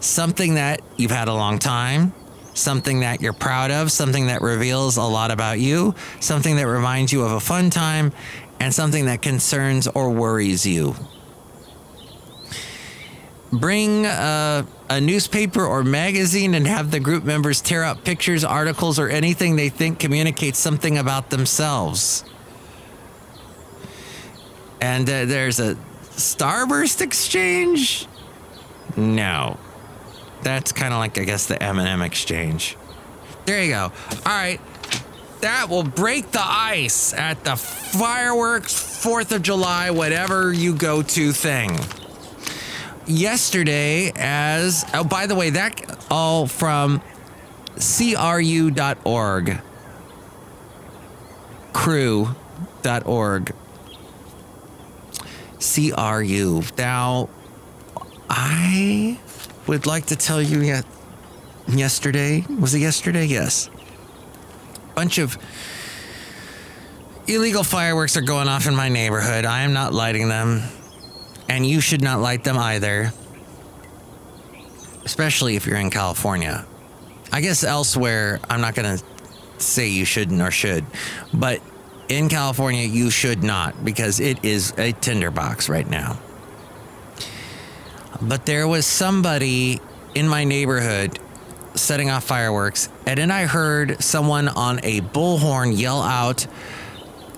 Something 0.00 0.54
that 0.54 0.80
you've 0.96 1.10
had 1.10 1.28
a 1.28 1.34
long 1.34 1.58
time, 1.58 2.12
something 2.54 3.00
that 3.00 3.20
you're 3.20 3.32
proud 3.32 3.70
of, 3.70 3.90
something 3.90 4.26
that 4.26 4.42
reveals 4.42 4.96
a 4.96 5.02
lot 5.02 5.30
about 5.30 5.58
you, 5.58 5.94
something 6.20 6.56
that 6.56 6.66
reminds 6.66 7.12
you 7.12 7.22
of 7.22 7.32
a 7.32 7.40
fun 7.40 7.70
time, 7.70 8.12
and 8.60 8.72
something 8.74 9.06
that 9.06 9.22
concerns 9.22 9.88
or 9.88 10.10
worries 10.10 10.66
you. 10.66 10.94
Bring 13.50 14.04
a 14.04 14.64
newspaper 15.00 15.64
or 15.64 15.82
magazine 15.82 16.54
and 16.54 16.66
have 16.66 16.90
the 16.90 17.00
group 17.00 17.24
members 17.24 17.60
tear 17.60 17.82
out 17.82 18.04
pictures, 18.04 18.44
articles, 18.44 18.98
or 18.98 19.08
anything 19.08 19.56
they 19.56 19.68
think 19.68 19.98
communicates 19.98 20.58
something 20.58 20.98
about 20.98 21.30
themselves. 21.30 22.24
And 24.80 25.08
uh, 25.08 25.24
there's 25.24 25.60
a 25.60 25.76
Starburst 26.18 27.00
exchange? 27.00 28.06
No. 28.96 29.58
That's 30.42 30.72
kind 30.72 30.92
of 30.92 30.98
like 30.98 31.18
I 31.18 31.24
guess 31.24 31.46
the 31.46 31.62
M&M 31.62 32.02
exchange. 32.02 32.76
There 33.44 33.62
you 33.62 33.70
go. 33.70 33.82
All 33.82 33.92
right. 34.26 34.60
That 35.40 35.68
will 35.68 35.84
break 35.84 36.32
the 36.32 36.42
ice 36.42 37.14
at 37.14 37.44
the 37.44 37.54
fireworks 37.56 38.74
4th 38.74 39.30
of 39.30 39.42
July 39.42 39.90
whatever 39.90 40.52
you 40.52 40.74
go 40.74 41.02
to 41.02 41.32
thing. 41.32 41.78
Yesterday 43.08 44.12
as 44.14 44.84
Oh 44.94 45.02
by 45.02 45.26
the 45.26 45.34
way 45.34 45.50
that 45.50 46.06
all 46.10 46.46
from 46.46 47.02
cru.org 47.76 49.62
crew.org 51.72 53.54
CRU. 55.60 56.62
Now, 56.76 57.28
I 58.28 59.18
would 59.66 59.86
like 59.86 60.06
to 60.06 60.16
tell 60.16 60.40
you 60.42 60.60
yet 60.60 60.84
yesterday, 61.68 62.44
was 62.48 62.74
it 62.74 62.80
yesterday? 62.80 63.26
Yes. 63.26 63.70
Bunch 64.94 65.18
of 65.18 65.38
illegal 67.26 67.62
fireworks 67.62 68.16
are 68.16 68.22
going 68.22 68.48
off 68.48 68.66
in 68.66 68.74
my 68.74 68.88
neighborhood. 68.88 69.44
I 69.44 69.62
am 69.62 69.72
not 69.72 69.92
lighting 69.92 70.28
them, 70.28 70.62
and 71.48 71.66
you 71.66 71.80
should 71.80 72.02
not 72.02 72.20
light 72.20 72.44
them 72.44 72.58
either. 72.58 73.12
Especially 75.04 75.56
if 75.56 75.66
you're 75.66 75.78
in 75.78 75.90
California. 75.90 76.66
I 77.32 77.40
guess 77.40 77.64
elsewhere, 77.64 78.40
I'm 78.48 78.60
not 78.60 78.74
going 78.74 78.98
to 78.98 79.04
say 79.58 79.88
you 79.88 80.04
shouldn't 80.04 80.40
or 80.40 80.50
should, 80.50 80.84
but 81.32 81.60
in 82.08 82.28
California, 82.28 82.84
you 82.84 83.10
should 83.10 83.42
not 83.42 83.84
because 83.84 84.20
it 84.20 84.44
is 84.44 84.72
a 84.78 84.92
tinderbox 84.92 85.68
right 85.68 85.88
now. 85.88 86.18
But 88.20 88.46
there 88.46 88.66
was 88.66 88.86
somebody 88.86 89.80
in 90.14 90.26
my 90.26 90.44
neighborhood 90.44 91.18
setting 91.74 92.10
off 92.10 92.24
fireworks, 92.24 92.88
and 93.06 93.18
then 93.18 93.30
I 93.30 93.44
heard 93.44 94.02
someone 94.02 94.48
on 94.48 94.80
a 94.82 95.00
bullhorn 95.00 95.78
yell 95.78 96.02
out, 96.02 96.46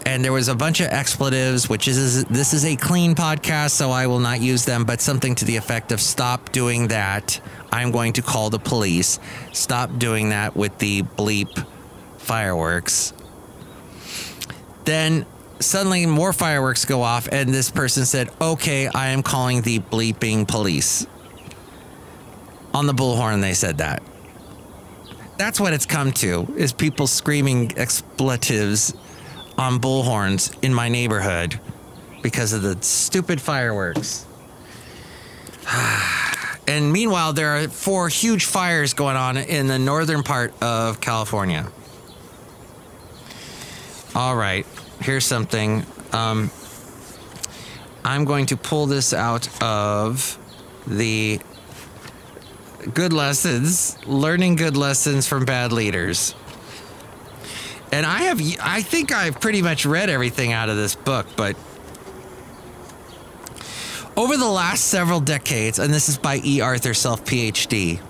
and 0.07 0.25
there 0.25 0.33
was 0.33 0.49
a 0.49 0.55
bunch 0.55 0.81
of 0.81 0.89
expletives, 0.89 1.69
which 1.69 1.87
is 1.87 2.25
this 2.25 2.55
is 2.55 2.65
a 2.65 2.77
clean 2.77 3.15
podcast, 3.15 3.71
so 3.71 3.91
I 3.91 4.07
will 4.07 4.19
not 4.19 4.41
use 4.41 4.65
them, 4.65 4.85
but 4.85 5.01
something 5.01 5.35
to 5.37 5.45
the 5.45 5.57
effect 5.57 5.93
of 5.93 6.01
stop 6.01 6.53
doing 6.53 6.89
that. 6.89 7.41
I'm 7.73 7.91
going 7.91 8.15
to 8.15 8.23
call 8.23 8.51
the 8.51 8.59
police. 8.59 9.19
Stop 9.53 9.99
doing 9.99 10.31
that 10.31 10.57
with 10.57 10.79
the 10.79 11.03
bleep 11.03 11.67
fireworks. 12.19 13.13
Then 14.85 15.27
suddenly 15.61 16.07
more 16.07 16.33
fireworks 16.33 16.85
go 16.85 17.03
off, 17.03 17.29
and 17.31 17.53
this 17.53 17.71
person 17.71 18.05
said, 18.05 18.31
Okay, 18.41 18.89
I 18.89 19.09
am 19.09 19.23
calling 19.23 19.63
the 19.63 19.81
bleeping 19.81 20.49
police. 20.49 21.07
On 22.73 22.87
the 22.87 22.95
bullhorn, 22.95 23.41
they 23.41 23.55
said 23.55 23.79
that. 23.79 24.03
That's 25.39 25.59
what 25.59 25.73
it's 25.73 25.87
come 25.87 26.13
to, 26.15 26.53
is 26.57 26.73
people 26.73 27.07
screaming 27.07 27.77
expletives 27.79 28.95
on 29.61 29.79
bullhorns 29.79 30.57
in 30.65 30.73
my 30.73 30.89
neighborhood 30.89 31.61
because 32.23 32.55
of 32.55 32.63
the 32.63 32.83
stupid 32.83 33.39
fireworks. 33.39 34.25
and 36.67 36.91
meanwhile, 36.91 37.35
there 37.35 37.51
are 37.51 37.69
four 37.69 38.09
huge 38.09 38.47
fires 38.47 38.95
going 38.95 39.17
on 39.17 39.37
in 39.37 39.67
the 39.67 39.79
northern 39.79 40.23
part 40.23 40.55
of 40.63 41.03
California. 41.03 41.71
All 44.15 44.35
right, 44.35 44.65
here's 45.03 45.27
something. 45.27 45.85
Um, 46.13 46.51
I'm 48.03 48.25
going 48.25 48.47
to 48.47 48.57
pull 48.57 48.87
this 48.87 49.13
out 49.13 49.47
of 49.63 50.39
the 50.87 51.39
good 52.95 53.13
lessons, 53.13 53.99
learning 54.07 54.57
good 54.57 54.79
lessons 54.79 55.27
from 55.29 55.45
bad 55.45 55.71
leaders. 55.71 56.35
And 57.93 58.07
I 58.07 58.23
have, 58.23 58.41
I 58.63 58.83
think 58.83 59.13
I've 59.13 59.41
pretty 59.41 59.63
much 59.63 59.85
read 59.85 60.11
everything 60.11 60.53
out 60.53 60.69
of 60.69 60.77
this 60.77 60.95
book, 60.95 61.27
but 61.37 61.57
over 64.17 64.37
the 64.37 64.49
last 64.49 64.87
several 64.87 65.21
decades, 65.21 65.79
and 65.79 65.93
this 65.93 66.09
is 66.09 66.19
by 66.19 66.41
E. 66.45 66.61
Arthur 66.61 66.95
Self, 66.95 67.25
PhD, 67.25 68.01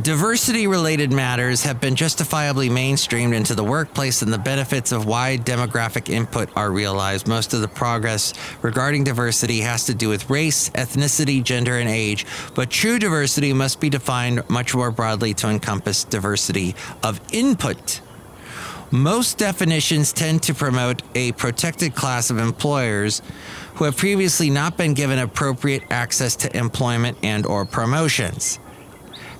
Diversity 0.00 0.68
related 0.68 1.12
matters 1.12 1.64
have 1.64 1.80
been 1.80 1.96
justifiably 1.96 2.68
mainstreamed 2.68 3.34
into 3.34 3.56
the 3.56 3.64
workplace, 3.64 4.22
and 4.22 4.32
the 4.32 4.38
benefits 4.38 4.92
of 4.92 5.06
wide 5.06 5.44
demographic 5.44 6.08
input 6.08 6.50
are 6.54 6.70
realized. 6.70 7.26
Most 7.26 7.52
of 7.52 7.62
the 7.62 7.66
progress 7.66 8.32
regarding 8.62 9.02
diversity 9.02 9.58
has 9.62 9.86
to 9.86 9.94
do 9.94 10.08
with 10.08 10.30
race, 10.30 10.70
ethnicity, 10.70 11.42
gender, 11.42 11.78
and 11.78 11.88
age, 11.88 12.26
but 12.54 12.70
true 12.70 13.00
diversity 13.00 13.52
must 13.52 13.80
be 13.80 13.90
defined 13.90 14.48
much 14.48 14.72
more 14.72 14.92
broadly 14.92 15.34
to 15.34 15.48
encompass 15.48 16.04
diversity 16.04 16.76
of 17.02 17.20
input. 17.32 18.00
Most 18.90 19.36
definitions 19.36 20.14
tend 20.14 20.42
to 20.44 20.54
promote 20.54 21.02
a 21.14 21.32
protected 21.32 21.94
class 21.94 22.30
of 22.30 22.38
employers 22.38 23.20
who 23.74 23.84
have 23.84 23.96
previously 23.96 24.48
not 24.48 24.78
been 24.78 24.94
given 24.94 25.18
appropriate 25.18 25.82
access 25.90 26.36
to 26.36 26.56
employment 26.56 27.18
and 27.22 27.44
or 27.44 27.66
promotions. 27.66 28.58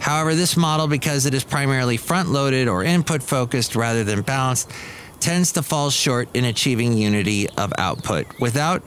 However, 0.00 0.34
this 0.34 0.56
model, 0.56 0.86
because 0.86 1.24
it 1.24 1.32
is 1.32 1.44
primarily 1.44 1.96
front 1.96 2.28
loaded 2.28 2.68
or 2.68 2.84
input 2.84 3.22
focused 3.22 3.74
rather 3.74 4.04
than 4.04 4.20
balanced, 4.20 4.70
tends 5.18 5.52
to 5.52 5.62
fall 5.62 5.90
short 5.90 6.28
in 6.34 6.44
achieving 6.44 6.92
unity 6.92 7.48
of 7.50 7.72
output. 7.78 8.26
Without 8.38 8.82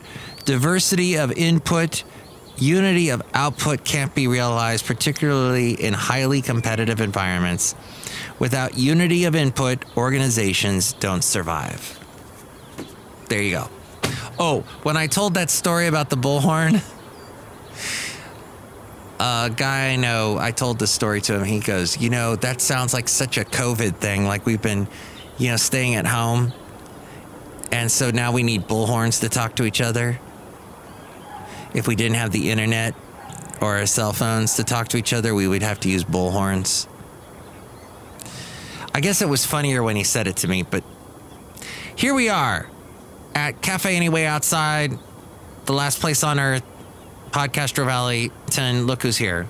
diversity 0.45 1.15
of 1.15 1.31
input, 1.31 2.03
unity 2.57 3.09
of 3.09 3.21
output 3.33 3.83
can't 3.83 4.13
be 4.13 4.27
realized, 4.27 4.85
particularly 4.85 5.73
in 5.73 5.93
highly 5.93 6.41
competitive 6.41 7.01
environments. 7.01 7.75
Without 8.41 8.75
unity 8.75 9.25
of 9.25 9.35
input, 9.35 9.85
organizations 9.95 10.93
don't 10.93 11.23
survive. 11.23 11.99
There 13.29 13.39
you 13.39 13.51
go. 13.51 13.69
Oh, 14.39 14.61
when 14.81 14.97
I 14.97 15.05
told 15.05 15.35
that 15.35 15.51
story 15.51 15.85
about 15.85 16.09
the 16.09 16.15
bullhorn, 16.15 16.77
a 19.19 19.51
guy 19.55 19.89
I 19.89 19.95
know, 19.95 20.39
I 20.39 20.49
told 20.49 20.79
this 20.79 20.89
story 20.89 21.21
to 21.21 21.37
him. 21.37 21.43
He 21.43 21.59
goes, 21.59 22.01
You 22.01 22.09
know, 22.09 22.35
that 22.37 22.61
sounds 22.61 22.95
like 22.95 23.09
such 23.09 23.37
a 23.37 23.43
COVID 23.43 23.97
thing. 23.97 24.25
Like 24.25 24.47
we've 24.47 24.61
been, 24.61 24.87
you 25.37 25.51
know, 25.51 25.57
staying 25.57 25.93
at 25.93 26.07
home. 26.07 26.51
And 27.71 27.91
so 27.91 28.09
now 28.09 28.31
we 28.31 28.41
need 28.41 28.67
bullhorns 28.67 29.21
to 29.21 29.29
talk 29.29 29.55
to 29.57 29.65
each 29.65 29.81
other. 29.81 30.19
If 31.75 31.87
we 31.87 31.95
didn't 31.95 32.15
have 32.15 32.31
the 32.31 32.49
internet 32.49 32.95
or 33.61 33.77
our 33.77 33.85
cell 33.85 34.13
phones 34.13 34.55
to 34.55 34.63
talk 34.63 34.87
to 34.87 34.97
each 34.97 35.13
other, 35.13 35.35
we 35.35 35.47
would 35.47 35.61
have 35.61 35.79
to 35.81 35.89
use 35.89 36.03
bullhorns. 36.03 36.87
I 38.93 38.99
guess 38.99 39.21
it 39.21 39.29
was 39.29 39.45
funnier 39.45 39.83
when 39.83 39.95
he 39.95 40.03
said 40.03 40.27
it 40.27 40.37
to 40.37 40.47
me, 40.47 40.63
but 40.63 40.83
here 41.95 42.13
we 42.13 42.29
are 42.29 42.69
at 43.33 43.61
Cafe 43.61 43.95
Anyway 43.95 44.25
outside, 44.25 44.91
the 45.65 45.73
last 45.73 45.99
place 45.99 46.23
on 46.23 46.39
earth 46.39 46.63
Podcaster 47.31 47.85
Valley 47.85 48.31
10. 48.47 48.85
Look 48.87 49.03
who's 49.03 49.17
here. 49.17 49.47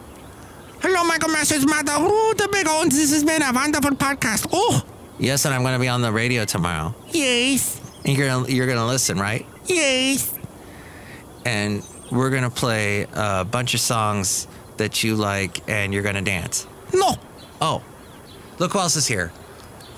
Hello, 0.82 1.04
Michael 1.04 1.30
Masters, 1.30 1.65
Mother. 1.65 1.93
Oh, 1.95 2.34
the 2.38 2.47
big 2.51 2.67
ones. 2.67 2.95
This 2.95 3.12
has 3.12 3.23
been 3.23 3.41
a 3.41 3.51
wonderful 3.51 3.91
podcast. 3.91 4.47
Oh, 4.51 4.82
yes, 5.19 5.45
and 5.45 5.54
I'm 5.54 5.62
going 5.62 5.73
to 5.73 5.80
be 5.80 5.88
on 5.88 6.01
the 6.01 6.12
radio 6.12 6.45
tomorrow. 6.45 6.93
Yes. 7.10 7.80
And 8.06 8.17
you're 8.17 8.27
gonna 8.27 8.47
you're 8.49 8.67
gonna 8.67 8.88
listen, 8.88 9.19
right? 9.19 9.45
Yes. 9.65 10.34
And 11.45 11.86
we're 12.12 12.32
gonna 12.32 12.49
play 12.49 13.06
a 13.13 13.45
bunch 13.45 13.75
of 13.75 13.80
songs 13.80 14.47
that 14.77 15.04
you 15.04 15.15
like, 15.15 15.67
and 15.69 15.93
you're 15.93 16.01
gonna 16.04 16.23
dance. 16.23 16.65
No. 16.93 17.15
Oh, 17.62 17.84
look 18.62 18.74
who 18.74 18.80
else 18.80 18.95
is 18.95 19.08
here. 19.08 19.32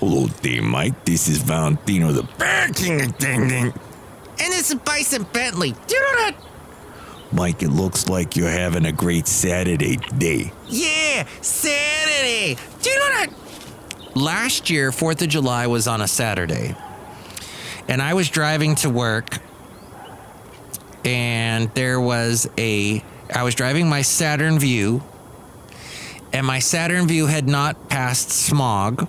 Hello, 0.00 0.26
Dave 0.40 0.62
Mike. 0.62 1.04
This 1.04 1.28
is 1.28 1.36
Valentino, 1.38 2.12
the 2.12 2.22
Bear 2.38 2.68
King 2.68 3.02
of 3.02 3.18
Ding 3.18 3.46
Ding. 3.46 3.66
And 3.66 3.74
it's 4.38 4.70
a 4.72 4.76
Bison 4.76 5.26
Bentley. 5.34 5.72
Do 5.86 5.94
you 5.94 6.00
know 6.00 6.16
that? 6.22 6.36
Mike, 7.30 7.62
it 7.62 7.68
looks 7.68 8.08
like 8.08 8.36
you're 8.36 8.48
having 8.48 8.86
a 8.86 8.92
great 8.92 9.26
Saturday 9.26 9.96
day. 9.96 10.50
Yeah, 10.66 11.26
Saturday. 11.42 12.56
Do 12.80 12.90
you 12.90 12.98
know 12.98 13.08
that? 13.08 13.28
Last 14.14 14.70
year, 14.70 14.90
4th 14.90 15.20
of 15.20 15.28
July 15.28 15.66
was 15.66 15.86
on 15.86 16.00
a 16.00 16.08
Saturday. 16.08 16.74
And 17.86 18.00
I 18.00 18.14
was 18.14 18.30
driving 18.30 18.76
to 18.76 18.88
work, 18.88 19.40
and 21.04 21.70
there 21.74 22.00
was 22.00 22.48
a. 22.56 23.04
I 23.34 23.42
was 23.42 23.54
driving 23.54 23.90
my 23.90 24.00
Saturn 24.00 24.58
Vue, 24.58 25.02
and 26.34 26.44
my 26.44 26.58
Saturn 26.58 27.06
Vue 27.06 27.26
had 27.26 27.48
not 27.48 27.88
passed 27.88 28.28
smog. 28.30 29.08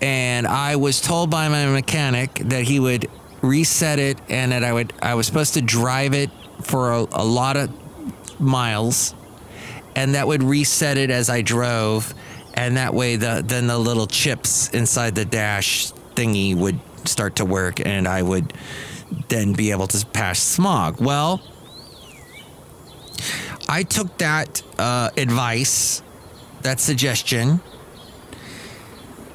And 0.00 0.46
I 0.46 0.76
was 0.76 1.02
told 1.02 1.30
by 1.30 1.48
my 1.48 1.66
mechanic 1.66 2.34
that 2.46 2.64
he 2.64 2.80
would 2.80 3.08
reset 3.42 3.98
it 3.98 4.18
and 4.30 4.52
that 4.52 4.64
I 4.64 4.72
would 4.72 4.94
I 5.02 5.14
was 5.14 5.26
supposed 5.26 5.54
to 5.54 5.62
drive 5.62 6.14
it 6.14 6.30
for 6.62 6.92
a, 6.92 7.06
a 7.12 7.24
lot 7.24 7.56
of 7.56 7.70
miles 8.40 9.14
and 9.94 10.14
that 10.14 10.26
would 10.26 10.42
reset 10.42 10.96
it 10.96 11.10
as 11.10 11.28
I 11.28 11.42
drove 11.42 12.14
and 12.54 12.76
that 12.76 12.94
way 12.94 13.16
the 13.16 13.42
then 13.44 13.66
the 13.66 13.78
little 13.78 14.06
chips 14.06 14.70
inside 14.70 15.14
the 15.14 15.24
dash 15.24 15.92
thingy 16.14 16.56
would 16.56 16.80
start 17.04 17.36
to 17.36 17.44
work 17.44 17.84
and 17.84 18.08
I 18.08 18.22
would 18.22 18.54
then 19.28 19.52
be 19.52 19.72
able 19.72 19.88
to 19.88 20.06
pass 20.06 20.38
smog. 20.38 21.00
Well, 21.00 21.42
I 23.72 23.84
took 23.84 24.18
that 24.18 24.62
uh, 24.78 25.08
advice, 25.16 26.02
that 26.60 26.78
suggestion, 26.78 27.62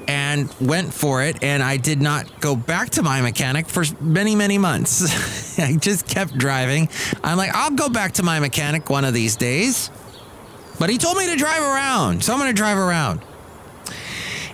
and 0.07 0.53
went 0.61 0.93
for 0.93 1.23
it. 1.23 1.43
And 1.43 1.63
I 1.63 1.77
did 1.77 2.03
not 2.03 2.39
go 2.39 2.55
back 2.55 2.91
to 2.91 3.01
my 3.01 3.19
mechanic 3.21 3.67
for 3.67 3.83
many, 3.99 4.35
many 4.35 4.59
months. 4.59 5.57
I 5.59 5.75
just 5.77 6.07
kept 6.07 6.37
driving. 6.37 6.87
I'm 7.23 7.35
like, 7.35 7.49
I'll 7.55 7.71
go 7.71 7.89
back 7.89 8.11
to 8.13 8.23
my 8.23 8.39
mechanic 8.39 8.91
one 8.91 9.05
of 9.05 9.15
these 9.15 9.37
days. 9.37 9.89
But 10.79 10.91
he 10.91 10.99
told 10.99 11.17
me 11.17 11.25
to 11.31 11.35
drive 11.35 11.63
around. 11.63 12.23
So 12.23 12.31
I'm 12.31 12.37
going 12.37 12.51
to 12.51 12.55
drive 12.55 12.77
around. 12.77 13.21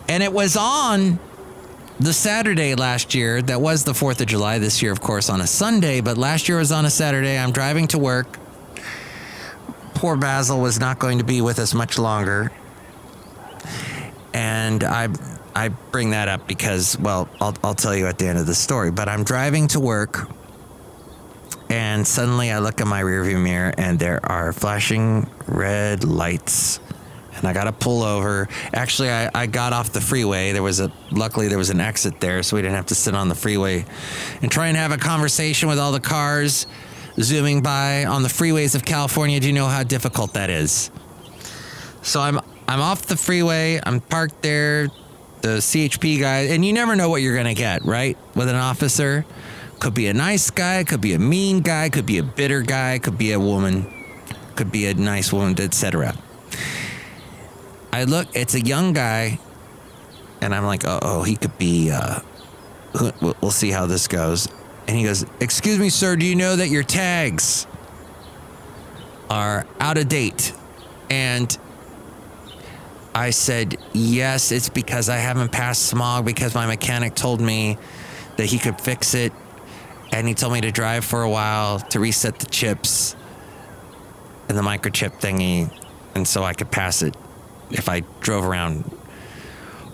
And 0.07 0.23
it 0.23 0.31
was 0.31 0.55
on 0.55 1.19
the 1.99 2.13
Saturday 2.13 2.75
last 2.75 3.13
year. 3.13 3.41
That 3.41 3.59
was 3.59 3.83
the 3.83 3.91
4th 3.91 4.21
of 4.21 4.27
July. 4.27 4.59
This 4.59 4.81
year, 4.81 4.93
of 4.93 5.01
course, 5.01 5.29
on 5.29 5.41
a 5.41 5.47
Sunday. 5.47 5.99
But 5.99 6.17
last 6.17 6.47
year 6.47 6.59
was 6.59 6.71
on 6.71 6.85
a 6.85 6.89
Saturday. 6.89 7.37
I'm 7.37 7.51
driving 7.51 7.89
to 7.89 7.99
work. 7.99 8.39
Poor 10.03 10.17
Basil 10.17 10.59
was 10.59 10.81
not 10.81 10.99
going 10.99 11.19
to 11.19 11.23
be 11.23 11.39
with 11.39 11.59
us 11.59 11.73
much 11.73 11.97
longer. 11.97 12.51
And 14.33 14.83
I 14.83 15.07
I 15.55 15.69
bring 15.69 16.09
that 16.09 16.27
up 16.27 16.45
because, 16.45 16.99
well, 16.99 17.29
I'll, 17.39 17.55
I'll 17.63 17.73
tell 17.73 17.95
you 17.95 18.07
at 18.07 18.17
the 18.17 18.27
end 18.27 18.37
of 18.37 18.45
the 18.45 18.53
story. 18.53 18.91
But 18.91 19.07
I'm 19.07 19.23
driving 19.23 19.69
to 19.69 19.79
work, 19.79 20.29
and 21.69 22.05
suddenly 22.05 22.51
I 22.51 22.59
look 22.59 22.81
in 22.81 22.87
my 22.89 23.01
rearview 23.01 23.41
mirror, 23.41 23.73
and 23.77 23.97
there 23.97 24.19
are 24.29 24.51
flashing 24.51 25.29
red 25.47 26.03
lights. 26.03 26.81
And 27.37 27.47
I 27.47 27.53
got 27.53 27.63
to 27.63 27.71
pull 27.71 28.03
over. 28.03 28.49
Actually, 28.73 29.09
I, 29.09 29.31
I 29.33 29.45
got 29.45 29.71
off 29.71 29.93
the 29.93 30.01
freeway. 30.01 30.51
There 30.51 30.63
was 30.63 30.81
a 30.81 30.91
luckily 31.11 31.47
there 31.47 31.57
was 31.57 31.69
an 31.69 31.79
exit 31.79 32.19
there, 32.19 32.43
so 32.43 32.57
we 32.57 32.61
didn't 32.61 32.75
have 32.75 32.87
to 32.87 32.95
sit 32.95 33.15
on 33.15 33.29
the 33.29 33.35
freeway 33.35 33.85
and 34.41 34.51
try 34.51 34.67
and 34.67 34.75
have 34.75 34.91
a 34.91 34.97
conversation 34.97 35.69
with 35.69 35.79
all 35.79 35.93
the 35.93 36.01
cars 36.01 36.67
zooming 37.19 37.61
by 37.61 38.05
on 38.05 38.23
the 38.23 38.29
freeways 38.29 38.75
of 38.75 38.85
California. 38.85 39.39
Do 39.39 39.47
you 39.47 39.53
know 39.53 39.67
how 39.67 39.83
difficult 39.83 40.33
that 40.33 40.49
is? 40.49 40.91
So 42.01 42.21
I'm 42.21 42.39
I'm 42.67 42.81
off 42.81 43.03
the 43.03 43.17
freeway. 43.17 43.79
I'm 43.83 43.99
parked 44.01 44.41
there. 44.41 44.89
The 45.41 45.57
CHP 45.57 46.21
guy, 46.21 46.53
and 46.53 46.63
you 46.63 46.71
never 46.71 46.95
know 46.95 47.09
what 47.09 47.21
you're 47.21 47.35
gonna 47.35 47.53
get, 47.53 47.83
right? 47.83 48.17
With 48.33 48.47
an 48.47 48.55
officer, 48.55 49.25
could 49.79 49.93
be 49.93 50.07
a 50.07 50.13
nice 50.13 50.49
guy, 50.49 50.85
could 50.85 51.01
be 51.01 51.11
a 51.13 51.19
mean 51.19 51.59
guy, 51.59 51.89
could 51.89 52.05
be 52.05 52.17
a 52.17 52.23
bitter 52.23 52.61
guy, 52.61 52.97
could 52.97 53.17
be 53.17 53.33
a 53.33 53.39
woman, 53.39 53.85
could 54.55 54.71
be 54.71 54.87
a 54.87 54.93
nice 54.93 55.33
woman, 55.33 55.59
etc. 55.59 56.15
I 57.91 58.05
look, 58.05 58.29
it's 58.33 58.55
a 58.55 58.61
young 58.61 58.93
guy, 58.93 59.37
and 60.39 60.55
I'm 60.55 60.63
like, 60.63 60.85
oh, 60.85 60.99
oh 61.01 61.23
he 61.23 61.35
could 61.35 61.57
be. 61.57 61.91
Uh, 61.91 62.21
we'll, 63.21 63.35
we'll 63.41 63.51
see 63.51 63.71
how 63.71 63.85
this 63.85 64.07
goes. 64.07 64.47
And 64.87 64.97
he 64.97 65.03
goes, 65.03 65.25
"Excuse 65.39 65.79
me, 65.79 65.89
sir. 65.89 66.15
Do 66.15 66.25
you 66.25 66.35
know 66.35 66.55
that 66.55 66.69
your 66.69 66.83
tags 66.83 67.67
are 69.29 69.65
out 69.79 69.97
of 69.97 70.09
date?" 70.09 70.53
And 71.09 71.57
I 73.15 73.29
said, 73.29 73.77
Yes, 73.93 74.51
it's 74.51 74.69
because 74.69 75.07
I 75.07 75.17
haven't 75.17 75.51
passed 75.51 75.83
smog 75.83 76.25
because 76.25 76.55
my 76.55 76.65
mechanic 76.65 77.13
told 77.13 77.39
me 77.39 77.77
that 78.37 78.45
he 78.45 78.57
could 78.57 78.81
fix 78.81 79.13
it. 79.13 79.31
And 80.11 80.27
he 80.27 80.33
told 80.33 80.53
me 80.53 80.61
to 80.61 80.71
drive 80.71 81.05
for 81.05 81.23
a 81.23 81.29
while 81.29 81.79
to 81.79 81.99
reset 81.99 82.39
the 82.39 82.45
chips 82.45 83.15
and 84.47 84.57
the 84.57 84.61
microchip 84.61 85.19
thingy. 85.19 85.71
And 86.15 86.27
so 86.27 86.43
I 86.43 86.53
could 86.53 86.71
pass 86.71 87.01
it 87.01 87.15
if 87.71 87.89
I 87.89 88.01
drove 88.21 88.45
around. 88.45 88.91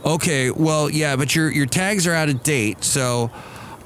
Okay, 0.06 0.50
well, 0.52 0.90
yeah, 0.90 1.16
but 1.16 1.36
your, 1.36 1.52
your 1.52 1.66
tags 1.66 2.08
are 2.08 2.14
out 2.14 2.30
of 2.30 2.44
date. 2.44 2.84
So, 2.84 3.32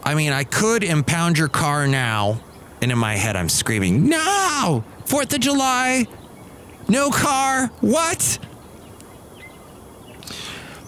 I 0.04 0.16
mean, 0.16 0.34
I 0.34 0.44
could 0.44 0.84
impound 0.84 1.38
your 1.38 1.48
car 1.48 1.88
now. 1.88 2.40
And 2.82 2.92
in 2.92 2.98
my 2.98 3.16
head, 3.16 3.36
I'm 3.36 3.50
screaming, 3.50 4.08
No! 4.10 4.84
Fourth 5.06 5.34
of 5.34 5.40
July! 5.40 6.06
No 6.90 7.10
car! 7.10 7.68
What? 7.80 8.40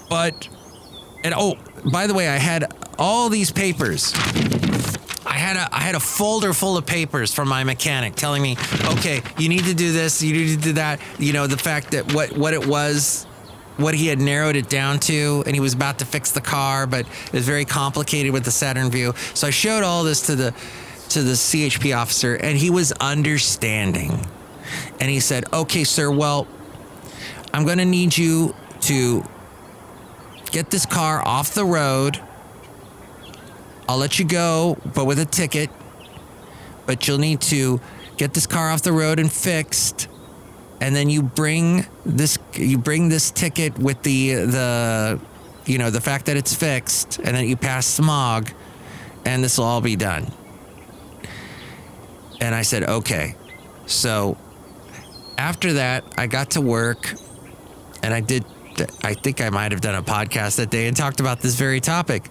But, 0.09 0.47
and 1.23 1.33
oh, 1.35 1.55
by 1.91 2.07
the 2.07 2.13
way, 2.13 2.27
I 2.27 2.37
had 2.37 2.71
all 2.99 3.29
these 3.29 3.51
papers. 3.51 4.13
I 5.25 5.37
had 5.37 5.57
a 5.57 5.75
I 5.75 5.79
had 5.79 5.95
a 5.95 5.99
folder 5.99 6.53
full 6.53 6.77
of 6.77 6.85
papers 6.85 7.33
from 7.33 7.49
my 7.49 7.63
mechanic 7.63 8.15
telling 8.15 8.41
me, 8.41 8.55
okay, 8.85 9.21
you 9.37 9.49
need 9.49 9.65
to 9.65 9.73
do 9.73 9.91
this, 9.91 10.21
you 10.21 10.33
need 10.33 10.49
to 10.49 10.57
do 10.57 10.73
that. 10.73 10.99
You 11.19 11.33
know, 11.33 11.47
the 11.47 11.57
fact 11.57 11.91
that 11.91 12.13
what 12.13 12.31
what 12.37 12.53
it 12.53 12.65
was, 12.65 13.25
what 13.77 13.93
he 13.93 14.07
had 14.07 14.19
narrowed 14.19 14.55
it 14.55 14.69
down 14.69 14.99
to, 14.99 15.43
and 15.45 15.55
he 15.55 15.59
was 15.59 15.73
about 15.73 15.99
to 15.99 16.05
fix 16.05 16.31
the 16.31 16.41
car, 16.41 16.87
but 16.87 17.01
it 17.01 17.33
was 17.33 17.45
very 17.45 17.65
complicated 17.65 18.31
with 18.31 18.45
the 18.45 18.51
Saturn 18.51 18.89
Vue. 18.89 19.13
So 19.33 19.47
I 19.47 19.49
showed 19.49 19.83
all 19.83 20.03
this 20.03 20.21
to 20.27 20.35
the 20.35 20.53
to 21.09 21.21
the 21.21 21.33
CHP 21.33 21.95
officer, 21.95 22.35
and 22.35 22.57
he 22.57 22.69
was 22.69 22.91
understanding. 22.93 24.25
And 24.99 25.09
he 25.09 25.19
said, 25.19 25.45
okay, 25.53 25.83
sir, 25.83 26.09
well, 26.09 26.47
I'm 27.53 27.63
going 27.63 27.77
to 27.77 27.85
need 27.85 28.17
you 28.17 28.55
to 28.81 29.23
get 30.51 30.71
this 30.71 30.85
car 30.85 31.25
off 31.25 31.53
the 31.53 31.63
road. 31.65 32.19
I'll 33.87 33.97
let 33.97 34.17
you 34.17 34.25
go, 34.25 34.77
but 34.93 35.05
with 35.05 35.19
a 35.19 35.25
ticket. 35.25 35.69
But 36.85 37.07
you'll 37.07 37.19
need 37.19 37.41
to 37.41 37.79
get 38.17 38.33
this 38.33 38.47
car 38.47 38.71
off 38.71 38.81
the 38.81 38.91
road 38.91 39.19
and 39.19 39.31
fixed. 39.31 40.07
And 40.81 40.95
then 40.95 41.09
you 41.09 41.23
bring 41.23 41.85
this 42.05 42.37
you 42.53 42.77
bring 42.77 43.09
this 43.09 43.31
ticket 43.31 43.77
with 43.79 44.01
the 44.03 44.33
the 44.33 45.19
you 45.65 45.77
know, 45.77 45.89
the 45.89 46.01
fact 46.01 46.27
that 46.27 46.37
it's 46.37 46.53
fixed 46.53 47.17
and 47.17 47.35
then 47.35 47.47
you 47.47 47.55
pass 47.55 47.87
smog 47.87 48.51
and 49.25 49.43
this 49.43 49.57
will 49.57 49.65
all 49.65 49.81
be 49.81 49.95
done. 49.95 50.31
And 52.39 52.53
I 52.53 52.61
said, 52.61 52.83
"Okay." 52.83 53.35
So 53.87 54.37
after 55.37 55.73
that, 55.73 56.03
I 56.17 56.27
got 56.27 56.51
to 56.51 56.61
work 56.61 57.13
and 58.03 58.13
I 58.13 58.19
did 58.19 58.45
I 59.03 59.13
think 59.13 59.41
I 59.41 59.49
might 59.49 59.71
have 59.71 59.81
done 59.81 59.95
a 59.95 60.03
podcast 60.03 60.57
that 60.57 60.69
day 60.69 60.87
and 60.87 60.95
talked 60.95 61.19
about 61.19 61.41
this 61.41 61.55
very 61.55 61.79
topic. 61.79 62.29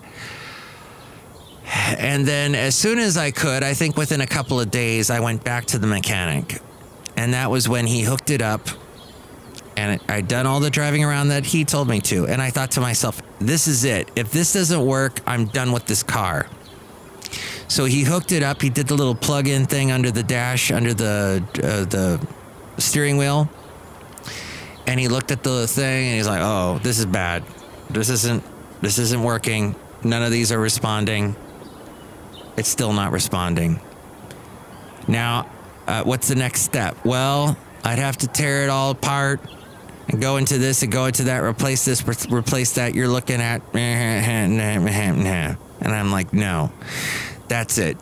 And 1.99 2.27
then, 2.27 2.55
as 2.55 2.75
soon 2.75 2.99
as 2.99 3.17
I 3.17 3.31
could, 3.31 3.63
I 3.63 3.73
think 3.73 3.97
within 3.97 4.21
a 4.21 4.27
couple 4.27 4.61
of 4.61 4.71
days, 4.71 5.11
I 5.11 5.21
went 5.21 5.45
back 5.45 5.65
to 5.67 5.79
the 5.79 5.87
mechanic. 5.87 6.61
And 7.16 7.35
that 7.35 7.50
was 7.50 7.68
when 7.68 7.87
he 7.87 8.03
hooked 8.03 8.31
it 8.31 8.42
up. 8.42 8.68
And 9.77 10.00
I'd 10.09 10.29
done 10.29 10.46
all 10.46 10.61
the 10.61 10.70
driving 10.70 11.05
around 11.05 11.29
that 11.29 11.44
he 11.44 11.64
told 11.64 11.88
me 11.88 12.00
to. 12.03 12.27
And 12.27 12.40
I 12.40 12.50
thought 12.50 12.72
to 12.72 12.81
myself, 12.81 13.20
this 13.40 13.66
is 13.66 13.85
it. 13.85 14.11
If 14.14 14.31
this 14.31 14.53
doesn't 14.53 14.85
work, 14.85 15.20
I'm 15.27 15.46
done 15.46 15.72
with 15.72 15.87
this 15.87 16.03
car. 16.03 16.46
So 17.66 17.85
he 17.85 18.05
hooked 18.05 18.31
it 18.31 18.42
up. 18.42 18.62
He 18.62 18.70
did 18.70 18.87
the 18.87 18.94
little 18.94 19.14
plug 19.14 19.48
in 19.48 19.66
thing 19.66 19.90
under 19.90 20.11
the 20.11 20.22
dash, 20.22 20.70
under 20.70 20.94
the, 20.94 21.42
uh, 21.57 21.85
the 21.87 22.27
steering 22.79 23.16
wheel 23.16 23.48
and 24.87 25.00
he 25.00 25.09
looked 25.09 25.31
at 25.31 25.42
the 25.42 25.66
thing 25.66 26.07
and 26.07 26.16
he's 26.16 26.27
like, 26.27 26.40
"Oh, 26.42 26.79
this 26.83 26.98
is 26.98 27.07
bad. 27.07 27.44
This 27.90 28.11
isn't 28.11 28.42
this 28.81 28.98
isn't 28.98 29.22
working. 29.22 29.74
None 30.03 30.22
of 30.22 30.31
these 30.31 30.53
are 30.53 30.59
responding. 30.59 31.37
It's 32.57 32.68
still 32.68 32.92
not 32.92 33.12
responding." 33.12 33.81
Now, 35.09 35.46
uh, 35.87 36.05
what's 36.05 36.29
the 36.29 36.35
next 36.35 36.62
step? 36.62 36.97
Well, 37.05 37.57
I'd 37.83 37.99
have 37.99 38.16
to 38.18 38.29
tear 38.29 38.64
it 38.64 38.70
all 38.70 38.90
apart 38.90 39.40
and 40.09 40.20
go 40.20 40.37
into 40.37 40.59
this 40.59 40.83
and 40.83 40.92
go 40.92 41.07
into 41.07 41.25
that, 41.25 41.42
replace 41.42 41.85
this, 41.85 42.07
re- 42.07 42.14
replace 42.38 42.75
that. 42.75 42.94
You're 42.94 43.09
looking 43.09 43.40
at, 43.40 43.62
and 43.75 44.61
I'm 45.83 46.11
like, 46.11 46.33
no, 46.33 46.73
that's 47.49 47.79
it. 47.79 47.97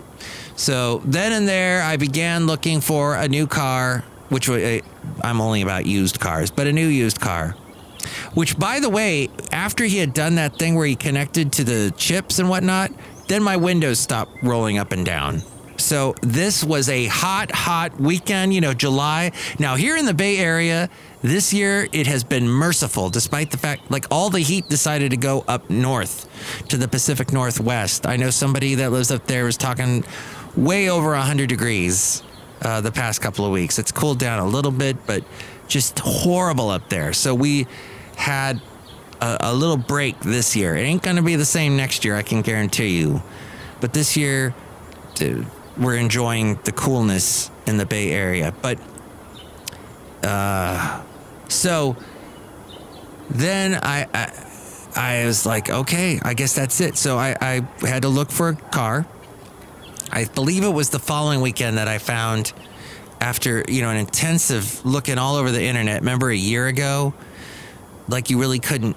So 0.56 1.02
then 1.04 1.32
and 1.32 1.48
there, 1.48 1.82
I 1.82 1.96
began 1.96 2.46
looking 2.46 2.80
for 2.80 3.16
a 3.16 3.26
new 3.28 3.46
car 3.46 4.04
which 4.32 4.48
I'm 4.48 5.42
only 5.42 5.60
about 5.60 5.84
used 5.84 6.18
cars, 6.18 6.50
but 6.50 6.66
a 6.66 6.72
new 6.72 6.86
used 6.86 7.20
car. 7.20 7.50
Which, 8.32 8.58
by 8.58 8.80
the 8.80 8.88
way, 8.88 9.28
after 9.52 9.84
he 9.84 9.98
had 9.98 10.14
done 10.14 10.36
that 10.36 10.58
thing 10.58 10.74
where 10.74 10.86
he 10.86 10.96
connected 10.96 11.52
to 11.52 11.64
the 11.64 11.92
chips 11.98 12.38
and 12.38 12.48
whatnot, 12.48 12.90
then 13.28 13.42
my 13.42 13.58
windows 13.58 14.00
stopped 14.00 14.42
rolling 14.42 14.78
up 14.78 14.90
and 14.90 15.04
down. 15.04 15.42
So 15.82 16.14
this 16.22 16.62
was 16.64 16.88
a 16.88 17.06
hot, 17.06 17.50
hot 17.50 18.00
weekend, 18.00 18.54
you 18.54 18.60
know, 18.60 18.72
July. 18.72 19.32
Now, 19.58 19.76
here 19.76 19.96
in 19.96 20.06
the 20.06 20.14
Bay 20.14 20.38
Area, 20.38 20.88
this 21.22 21.52
year 21.52 21.88
it 21.92 22.06
has 22.06 22.24
been 22.24 22.48
merciful, 22.48 23.10
despite 23.10 23.50
the 23.50 23.58
fact, 23.58 23.90
like, 23.90 24.06
all 24.10 24.30
the 24.30 24.40
heat 24.40 24.68
decided 24.68 25.10
to 25.10 25.16
go 25.16 25.44
up 25.48 25.68
north 25.68 26.28
to 26.68 26.76
the 26.76 26.88
Pacific 26.88 27.32
Northwest. 27.32 28.06
I 28.06 28.16
know 28.16 28.30
somebody 28.30 28.76
that 28.76 28.92
lives 28.92 29.10
up 29.10 29.26
there 29.26 29.44
was 29.44 29.56
talking 29.56 30.04
way 30.56 30.88
over 30.88 31.10
100 31.10 31.48
degrees 31.48 32.22
uh, 32.62 32.80
the 32.80 32.92
past 32.92 33.20
couple 33.20 33.44
of 33.44 33.52
weeks. 33.52 33.78
It's 33.78 33.92
cooled 33.92 34.18
down 34.18 34.38
a 34.38 34.46
little 34.46 34.70
bit, 34.70 34.96
but 35.06 35.24
just 35.68 35.98
horrible 35.98 36.70
up 36.70 36.88
there. 36.88 37.12
So 37.12 37.34
we 37.34 37.66
had 38.16 38.60
a, 39.20 39.36
a 39.40 39.54
little 39.54 39.76
break 39.76 40.20
this 40.20 40.54
year. 40.54 40.76
It 40.76 40.82
ain't 40.82 41.02
going 41.02 41.16
to 41.16 41.22
be 41.22 41.36
the 41.36 41.44
same 41.44 41.76
next 41.76 42.04
year, 42.04 42.14
I 42.14 42.22
can 42.22 42.42
guarantee 42.42 42.98
you. 42.98 43.22
But 43.80 43.92
this 43.92 44.16
year, 44.16 44.54
dude, 45.14 45.46
we're 45.76 45.96
enjoying 45.96 46.58
the 46.64 46.72
coolness 46.72 47.50
in 47.66 47.76
the 47.76 47.86
Bay 47.86 48.10
Area. 48.10 48.54
But 48.62 48.78
uh, 50.22 51.02
so 51.48 51.96
then 53.30 53.74
I, 53.82 54.06
I 54.12 54.48
I 54.94 55.24
was 55.24 55.46
like, 55.46 55.70
okay, 55.70 56.20
I 56.22 56.34
guess 56.34 56.54
that's 56.54 56.80
it. 56.80 56.96
So 56.96 57.18
I, 57.18 57.36
I 57.40 57.86
had 57.86 58.02
to 58.02 58.08
look 58.08 58.30
for 58.30 58.50
a 58.50 58.56
car. 58.56 59.06
I 60.10 60.26
believe 60.26 60.64
it 60.64 60.72
was 60.72 60.90
the 60.90 60.98
following 60.98 61.40
weekend 61.40 61.78
that 61.78 61.88
I 61.88 61.98
found 61.98 62.52
after 63.20 63.64
you 63.68 63.80
know 63.82 63.90
an 63.90 63.96
intensive 63.96 64.84
looking 64.84 65.16
all 65.16 65.36
over 65.36 65.50
the 65.50 65.62
internet. 65.62 66.00
Remember 66.00 66.30
a 66.30 66.36
year 66.36 66.66
ago, 66.66 67.14
like 68.08 68.28
you 68.28 68.38
really 68.38 68.58
couldn't 68.58 68.96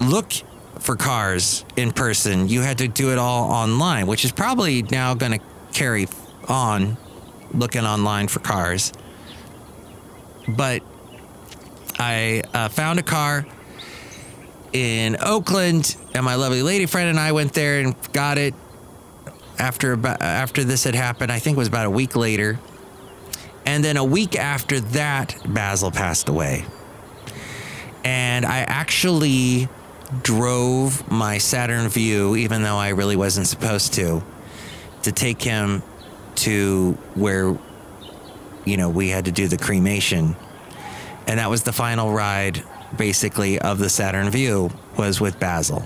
look 0.00 0.32
for 0.78 0.96
cars 0.96 1.64
in 1.76 1.92
person. 1.92 2.48
You 2.48 2.62
had 2.62 2.78
to 2.78 2.88
do 2.88 3.12
it 3.12 3.18
all 3.18 3.50
online, 3.50 4.06
which 4.06 4.24
is 4.24 4.32
probably 4.32 4.82
now 4.82 5.14
going 5.14 5.32
to 5.32 5.44
carry 5.78 6.08
on 6.48 6.96
looking 7.54 7.84
online 7.84 8.26
for 8.26 8.40
cars. 8.40 8.92
But 10.48 10.82
I 11.98 12.42
uh, 12.52 12.68
found 12.68 12.98
a 12.98 13.02
car 13.02 13.46
in 14.72 15.16
Oakland, 15.22 15.96
and 16.14 16.24
my 16.24 16.34
lovely 16.34 16.62
lady 16.62 16.86
friend 16.86 17.08
and 17.08 17.18
I 17.18 17.32
went 17.32 17.52
there 17.52 17.80
and 17.80 17.94
got 18.12 18.38
it. 18.38 18.54
After 19.58 19.92
about 19.92 20.22
after 20.22 20.62
this 20.62 20.84
had 20.84 20.94
happened, 20.94 21.32
I 21.32 21.38
think 21.38 21.56
it 21.56 21.58
was 21.58 21.68
about 21.68 21.86
a 21.86 21.90
week 21.90 22.14
later, 22.16 22.58
and 23.66 23.84
then 23.84 23.96
a 23.96 24.04
week 24.04 24.36
after 24.36 24.80
that, 24.80 25.36
Basil 25.46 25.90
passed 25.90 26.28
away. 26.28 26.64
And 28.04 28.46
I 28.46 28.60
actually 28.60 29.68
drove 30.22 31.10
my 31.10 31.38
Saturn 31.38 31.88
Vue, 31.88 32.36
even 32.36 32.62
though 32.62 32.76
I 32.76 32.90
really 32.90 33.16
wasn't 33.16 33.48
supposed 33.48 33.94
to, 33.94 34.22
to 35.02 35.12
take 35.12 35.42
him 35.42 35.82
to 36.36 36.92
where, 37.14 37.58
you 38.64 38.76
know, 38.76 38.88
we 38.88 39.08
had 39.08 39.24
to 39.24 39.32
do 39.32 39.48
the 39.48 39.56
cremation. 39.56 40.36
And 41.26 41.38
that 41.38 41.50
was 41.50 41.62
the 41.62 41.72
final 41.72 42.12
ride, 42.12 42.62
basically, 42.96 43.58
of 43.58 43.78
the 43.78 43.88
Saturn 43.88 44.30
Vue, 44.30 44.70
was 44.96 45.20
with 45.20 45.38
Basil. 45.38 45.84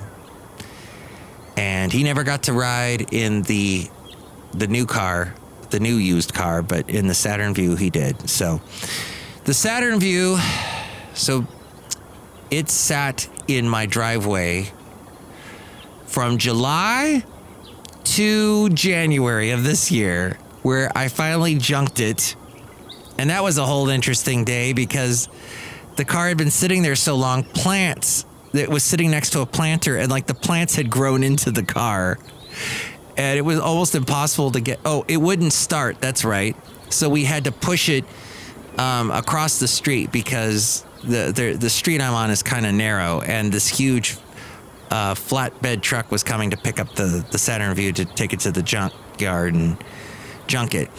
And 1.57 1.93
he 1.93 2.03
never 2.03 2.25
got 2.25 2.45
to 2.45 2.53
ride 2.53 3.13
in 3.13 3.43
the 3.43 3.89
the 4.55 4.67
new 4.67 4.85
car, 4.85 5.35
the 5.71 5.81
new 5.81 5.97
used 5.97 6.35
car, 6.35 6.63
but 6.63 6.89
in 6.91 7.07
the 7.07 7.15
Saturn 7.15 7.55
Vue 7.55 7.75
he 7.75 7.91
did. 7.91 8.29
So 8.29 8.61
the 9.45 9.55
Saturn 9.55 9.99
Vue, 9.99 10.39
so 11.15 11.47
it 12.51 12.69
sat 12.69 13.29
in 13.49 13.69
my 13.69 13.87
driveway 13.87 14.71
from 16.07 16.37
July 16.37 17.25
to 18.05 18.69
January 18.71 19.51
of 19.51 19.65
this 19.65 19.91
year, 19.91 20.39
where 20.63 20.91
I 20.97 21.09
finally 21.09 21.57
junked 21.57 22.01
it. 22.01 22.37
And 23.19 23.31
that 23.31 23.43
was 23.43 23.59
a 23.59 23.67
whole 23.67 23.89
interesting 23.89 24.45
day 24.45 24.73
because 24.73 25.29
the 25.97 26.05
car 26.05 26.29
had 26.29 26.39
been 26.39 26.51
sitting 26.51 26.83
there 26.83 26.97
so 26.97 27.17
long, 27.17 27.45
plants 27.45 28.25
that 28.53 28.69
was 28.69 28.83
sitting 28.83 29.11
next 29.11 29.31
to 29.31 29.41
a 29.41 29.47
planter, 29.47 29.97
and 29.97 30.11
like 30.11 30.27
the 30.27 30.35
plants 30.35 30.75
had 30.75 30.91
grown 30.91 31.23
into 31.23 31.51
the 31.51 31.63
car. 31.63 32.19
And 33.17 33.39
it 33.39 33.43
was 33.43 33.59
almost 33.59 33.95
impossible 33.95 34.53
to 34.53 34.61
get. 34.61 34.81
Oh, 34.85 35.05
it 35.09 35.19
wouldn't 35.19 35.53
start. 35.53 36.01
That's 36.01 36.25
right. 36.25 36.57
So 36.91 37.09
we 37.09 37.25
had 37.25 37.45
to 37.45 37.53
push 37.53 37.89
it 37.89 38.05
um, 38.79 39.11
across 39.11 39.59
the 39.59 39.69
street 39.69 40.13
because 40.13 40.85
the 41.03 41.33
the, 41.35 41.57
the 41.59 41.71
street 41.71 42.01
I'm 42.01 42.15
on 42.15 42.31
is 42.31 42.43
kind 42.43 42.65
of 42.67 42.75
narrow, 42.75 43.21
and 43.21 43.53
this 43.53 43.69
huge 43.69 44.17
uh, 44.93 45.15
flatbed 45.15 45.81
truck 45.81 46.11
was 46.11 46.23
coming 46.23 46.51
to 46.51 46.57
pick 46.57 46.79
up 46.79 46.95
the 46.95 47.25
the 47.31 47.39
Saturn 47.39 47.75
Vue 47.75 47.93
to 47.93 48.05
take 48.05 48.35
it 48.35 48.41
to 48.41 48.53
the 48.53 48.63
junkyard 48.63 49.55
and 49.55 49.83
junk 50.47 50.75
it. 50.75 50.91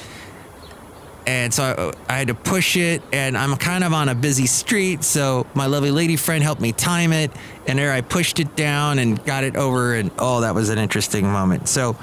And 1.25 1.53
so 1.53 1.93
I, 2.09 2.13
I 2.13 2.17
had 2.17 2.27
to 2.27 2.33
push 2.33 2.75
it, 2.75 3.03
and 3.13 3.37
I'm 3.37 3.55
kind 3.55 3.83
of 3.83 3.93
on 3.93 4.09
a 4.09 4.15
busy 4.15 4.47
street. 4.47 5.03
So 5.03 5.45
my 5.53 5.67
lovely 5.67 5.91
lady 5.91 6.15
friend 6.17 6.43
helped 6.43 6.59
me 6.59 6.73
time 6.73 7.13
it, 7.13 7.31
and 7.67 7.77
there 7.77 7.93
I 7.93 8.01
pushed 8.01 8.39
it 8.39 8.55
down 8.55 8.97
and 8.97 9.23
got 9.23 9.43
it 9.43 9.55
over. 9.55 9.93
And 9.93 10.09
oh, 10.17 10.41
that 10.41 10.55
was 10.55 10.69
an 10.69 10.79
interesting 10.79 11.27
moment. 11.27 11.69
So 11.69 11.95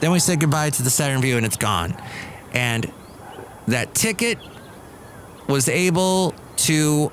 then 0.00 0.12
we 0.12 0.18
said 0.18 0.40
goodbye 0.40 0.70
to 0.70 0.82
the 0.82 0.90
Saturn 0.90 1.22
Vue, 1.22 1.38
and 1.38 1.46
it's 1.46 1.56
gone. 1.56 1.96
And 2.52 2.92
that 3.66 3.94
ticket 3.94 4.38
was 5.48 5.68
able 5.68 6.34
to, 6.56 7.10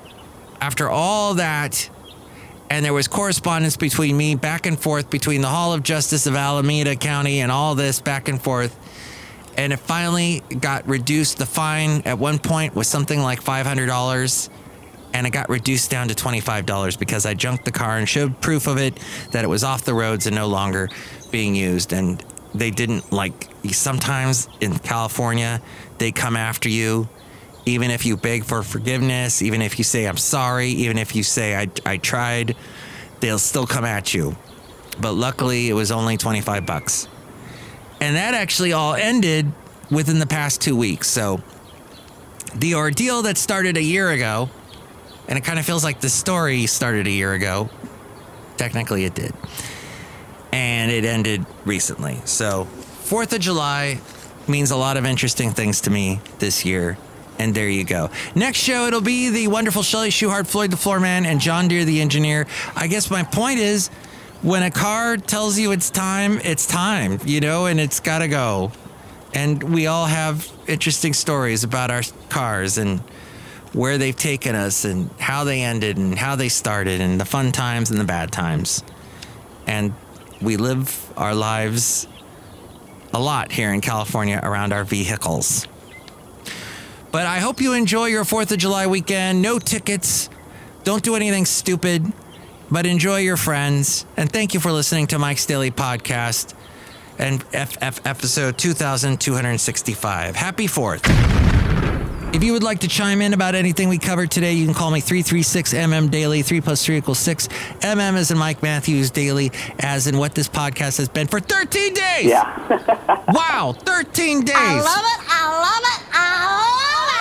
after 0.60 0.90
all 0.90 1.34
that, 1.34 1.88
and 2.70 2.84
there 2.84 2.92
was 2.92 3.08
correspondence 3.08 3.76
between 3.76 4.16
me 4.16 4.34
back 4.34 4.66
and 4.66 4.78
forth 4.78 5.10
between 5.10 5.40
the 5.40 5.48
Hall 5.48 5.72
of 5.72 5.82
Justice 5.82 6.26
of 6.26 6.34
Alameda 6.34 6.96
County 6.96 7.40
and 7.40 7.52
all 7.52 7.74
this 7.74 8.00
back 8.00 8.28
and 8.28 8.40
forth. 8.40 8.76
And 9.56 9.72
it 9.72 9.78
finally 9.78 10.42
got 10.60 10.86
reduced. 10.86 11.38
The 11.38 11.46
fine 11.46 12.02
at 12.04 12.18
one 12.18 12.38
point 12.38 12.74
was 12.74 12.88
something 12.88 13.20
like 13.20 13.42
$500 13.42 14.50
and 15.14 15.26
it 15.26 15.30
got 15.30 15.48
reduced 15.48 15.90
down 15.90 16.08
to 16.08 16.14
$25 16.14 16.98
because 16.98 17.24
I 17.24 17.34
junked 17.34 17.64
the 17.64 17.72
car 17.72 17.96
and 17.96 18.08
showed 18.08 18.38
proof 18.40 18.66
of 18.66 18.76
it 18.76 19.00
that 19.30 19.44
it 19.44 19.48
was 19.48 19.64
off 19.64 19.84
the 19.84 19.94
roads 19.94 20.26
and 20.26 20.36
no 20.36 20.46
longer 20.46 20.90
being 21.30 21.54
used. 21.54 21.92
And 21.92 22.22
they 22.54 22.70
didn't 22.70 23.12
like, 23.12 23.48
sometimes 23.70 24.48
in 24.60 24.78
California, 24.78 25.62
they 25.98 26.12
come 26.12 26.36
after 26.36 26.68
you 26.68 27.08
even 27.66 27.90
if 27.90 28.06
you 28.06 28.16
beg 28.16 28.44
for 28.44 28.62
forgiveness, 28.62 29.42
even 29.42 29.60
if 29.60 29.76
you 29.76 29.84
say, 29.84 30.06
I'm 30.06 30.16
sorry, 30.16 30.68
even 30.68 30.98
if 30.98 31.16
you 31.16 31.24
say, 31.24 31.56
I, 31.56 31.68
I 31.84 31.96
tried, 31.96 32.56
they'll 33.18 33.40
still 33.40 33.66
come 33.66 33.84
at 33.84 34.14
you. 34.14 34.36
But 35.00 35.12
luckily, 35.12 35.68
it 35.68 35.72
was 35.74 35.90
only 35.90 36.16
25 36.16 36.64
bucks. 36.64 37.08
And 38.00 38.14
that 38.14 38.34
actually 38.34 38.72
all 38.72 38.94
ended 38.94 39.50
within 39.90 40.20
the 40.20 40.26
past 40.26 40.60
two 40.60 40.76
weeks. 40.76 41.08
So 41.08 41.40
the 42.54 42.76
ordeal 42.76 43.22
that 43.22 43.36
started 43.36 43.76
a 43.76 43.82
year 43.82 44.10
ago, 44.10 44.48
and 45.28 45.36
it 45.36 45.44
kind 45.44 45.58
of 45.58 45.66
feels 45.66 45.82
like 45.82 46.00
the 46.00 46.08
story 46.08 46.66
started 46.66 47.08
a 47.08 47.10
year 47.10 47.32
ago. 47.32 47.68
Technically, 48.56 49.04
it 49.04 49.14
did. 49.14 49.32
And 50.52 50.90
it 50.90 51.04
ended 51.04 51.44
recently. 51.64 52.20
So, 52.24 52.64
4th 53.04 53.34
of 53.34 53.40
July 53.40 54.00
means 54.48 54.70
a 54.70 54.76
lot 54.76 54.96
of 54.96 55.04
interesting 55.04 55.50
things 55.50 55.82
to 55.82 55.90
me 55.90 56.20
this 56.38 56.64
year. 56.64 56.96
And 57.38 57.54
there 57.54 57.68
you 57.68 57.84
go. 57.84 58.10
Next 58.34 58.58
show, 58.58 58.86
it'll 58.86 59.00
be 59.00 59.30
the 59.30 59.48
wonderful 59.48 59.82
Chely 59.82 60.08
Shoehart, 60.08 60.46
Floyd 60.46 60.70
the 60.70 60.76
Floor 60.76 61.00
Man, 61.00 61.26
and 61.26 61.40
John 61.40 61.68
Deere 61.68 61.84
the 61.84 62.00
Engineer. 62.00 62.46
I 62.74 62.86
guess 62.86 63.10
my 63.10 63.22
point 63.22 63.58
is 63.58 63.88
when 64.42 64.62
a 64.62 64.70
car 64.70 65.16
tells 65.16 65.58
you 65.58 65.72
it's 65.72 65.90
time, 65.90 66.40
it's 66.44 66.66
time, 66.66 67.18
you 67.24 67.40
know, 67.40 67.66
and 67.66 67.80
it's 67.80 68.00
got 68.00 68.18
to 68.18 68.28
go. 68.28 68.72
And 69.34 69.62
we 69.62 69.86
all 69.86 70.06
have 70.06 70.50
interesting 70.66 71.12
stories 71.12 71.64
about 71.64 71.90
our 71.90 72.02
cars 72.28 72.78
and 72.78 73.00
where 73.72 73.98
they've 73.98 74.16
taken 74.16 74.54
us 74.54 74.84
and 74.84 75.10
how 75.18 75.44
they 75.44 75.62
ended 75.62 75.98
and 75.98 76.16
how 76.16 76.36
they 76.36 76.48
started 76.48 77.00
and 77.00 77.20
the 77.20 77.24
fun 77.26 77.52
times 77.52 77.90
and 77.90 78.00
the 78.00 78.04
bad 78.04 78.32
times. 78.32 78.82
And 79.66 79.92
we 80.40 80.56
live 80.56 81.12
our 81.18 81.34
lives 81.34 82.08
a 83.12 83.20
lot 83.20 83.52
here 83.52 83.72
in 83.72 83.80
California 83.80 84.40
around 84.42 84.72
our 84.72 84.84
vehicles. 84.84 85.66
But 87.16 87.26
I 87.26 87.38
hope 87.38 87.62
you 87.62 87.72
enjoy 87.72 88.08
your 88.08 88.24
4th 88.24 88.52
of 88.52 88.58
July 88.58 88.86
weekend. 88.88 89.40
No 89.40 89.58
tickets. 89.58 90.28
Don't 90.84 91.02
do 91.02 91.16
anything 91.16 91.46
stupid, 91.46 92.12
but 92.70 92.84
enjoy 92.84 93.20
your 93.20 93.38
friends. 93.38 94.04
And 94.18 94.30
thank 94.30 94.52
you 94.52 94.60
for 94.60 94.70
listening 94.70 95.06
to 95.06 95.18
Mike's 95.18 95.46
Daily 95.46 95.70
Podcast 95.70 96.52
and 97.18 97.42
FF 97.44 98.04
episode 98.04 98.58
2265. 98.58 100.36
Happy 100.36 100.66
4th. 100.66 102.34
If 102.34 102.44
you 102.44 102.52
would 102.52 102.62
like 102.62 102.80
to 102.80 102.88
chime 102.88 103.22
in 103.22 103.32
about 103.32 103.54
anything 103.54 103.88
we 103.88 103.96
covered 103.96 104.30
today, 104.30 104.52
you 104.52 104.66
can 104.66 104.74
call 104.74 104.90
me 104.90 105.00
336 105.00 105.72
MM 105.72 106.10
Daily. 106.10 106.42
3 106.42 106.60
plus 106.60 106.84
3 106.84 106.98
equals 106.98 107.18
6. 107.20 107.48
MM 107.80 108.18
is 108.18 108.30
in 108.30 108.36
Mike 108.36 108.62
Matthews 108.62 109.10
Daily, 109.10 109.52
as 109.78 110.06
in 110.06 110.18
what 110.18 110.34
this 110.34 110.50
podcast 110.50 110.98
has 110.98 111.08
been 111.08 111.28
for 111.28 111.40
13 111.40 111.94
days. 111.94 112.26
Yeah. 112.26 113.12
Wow, 113.28 113.74
13 113.76 114.44
days. 114.44 114.54
I 114.56 114.74
love 114.74 114.84
it. 114.84 115.26
I 115.28 115.60
love 115.60 115.82
it. 115.82 116.06
I 116.12 116.46
love 116.46 116.60
it. 116.60 116.65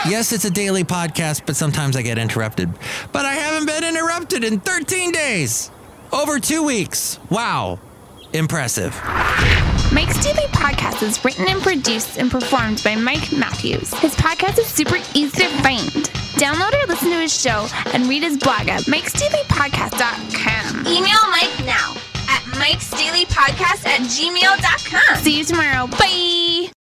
Yes, 0.08 0.32
it's 0.32 0.46
a 0.46 0.52
daily 0.52 0.84
podcast, 0.84 1.46
but 1.46 1.56
sometimes 1.56 1.96
I 1.96 2.02
get 2.04 2.18
interrupted. 2.20 2.72
But 3.12 3.26
I 3.26 3.34
haven't 3.34 3.66
been 3.66 3.84
interrupted 3.84 4.44
in 4.44 4.60
13 4.60 5.12
days. 5.12 5.72
Over 6.12 6.40
two 6.40 6.62
weeks. 6.64 7.20
Wow. 7.30 7.80
Impressive. 8.34 8.94
Mike's 9.92 10.24
Daily 10.24 10.48
Podcast 10.52 11.02
is 11.04 11.24
written 11.24 11.48
and 11.48 11.62
produced 11.62 12.18
and 12.18 12.30
performed 12.30 12.82
by 12.84 12.96
Mike 12.96 13.32
Matthews. 13.32 13.94
His 13.96 14.14
podcast 14.16 14.60
is 14.60 14.68
super 14.68 14.98
easy 15.14 15.44
to 15.44 15.50
find. 15.62 15.90
Download 16.38 16.74
or 16.84 16.88
listen 16.88 17.10
to 17.12 17.18
his 17.20 17.34
show 17.40 17.68
and 17.94 18.08
read 18.08 18.22
his 18.24 18.38
blog 18.38 18.68
at 18.68 18.82
mikesdailypodcast.com. 18.84 20.80
Email 20.88 21.30
Mike 21.32 21.66
now 21.66 21.96
at 22.30 22.42
mikesdailypodcast 22.60 23.86
at 23.88 24.02
gmail.com. 24.02 25.18
See 25.24 25.38
you 25.38 25.44
tomorrow. 25.46 25.88
Bye. 25.88 26.72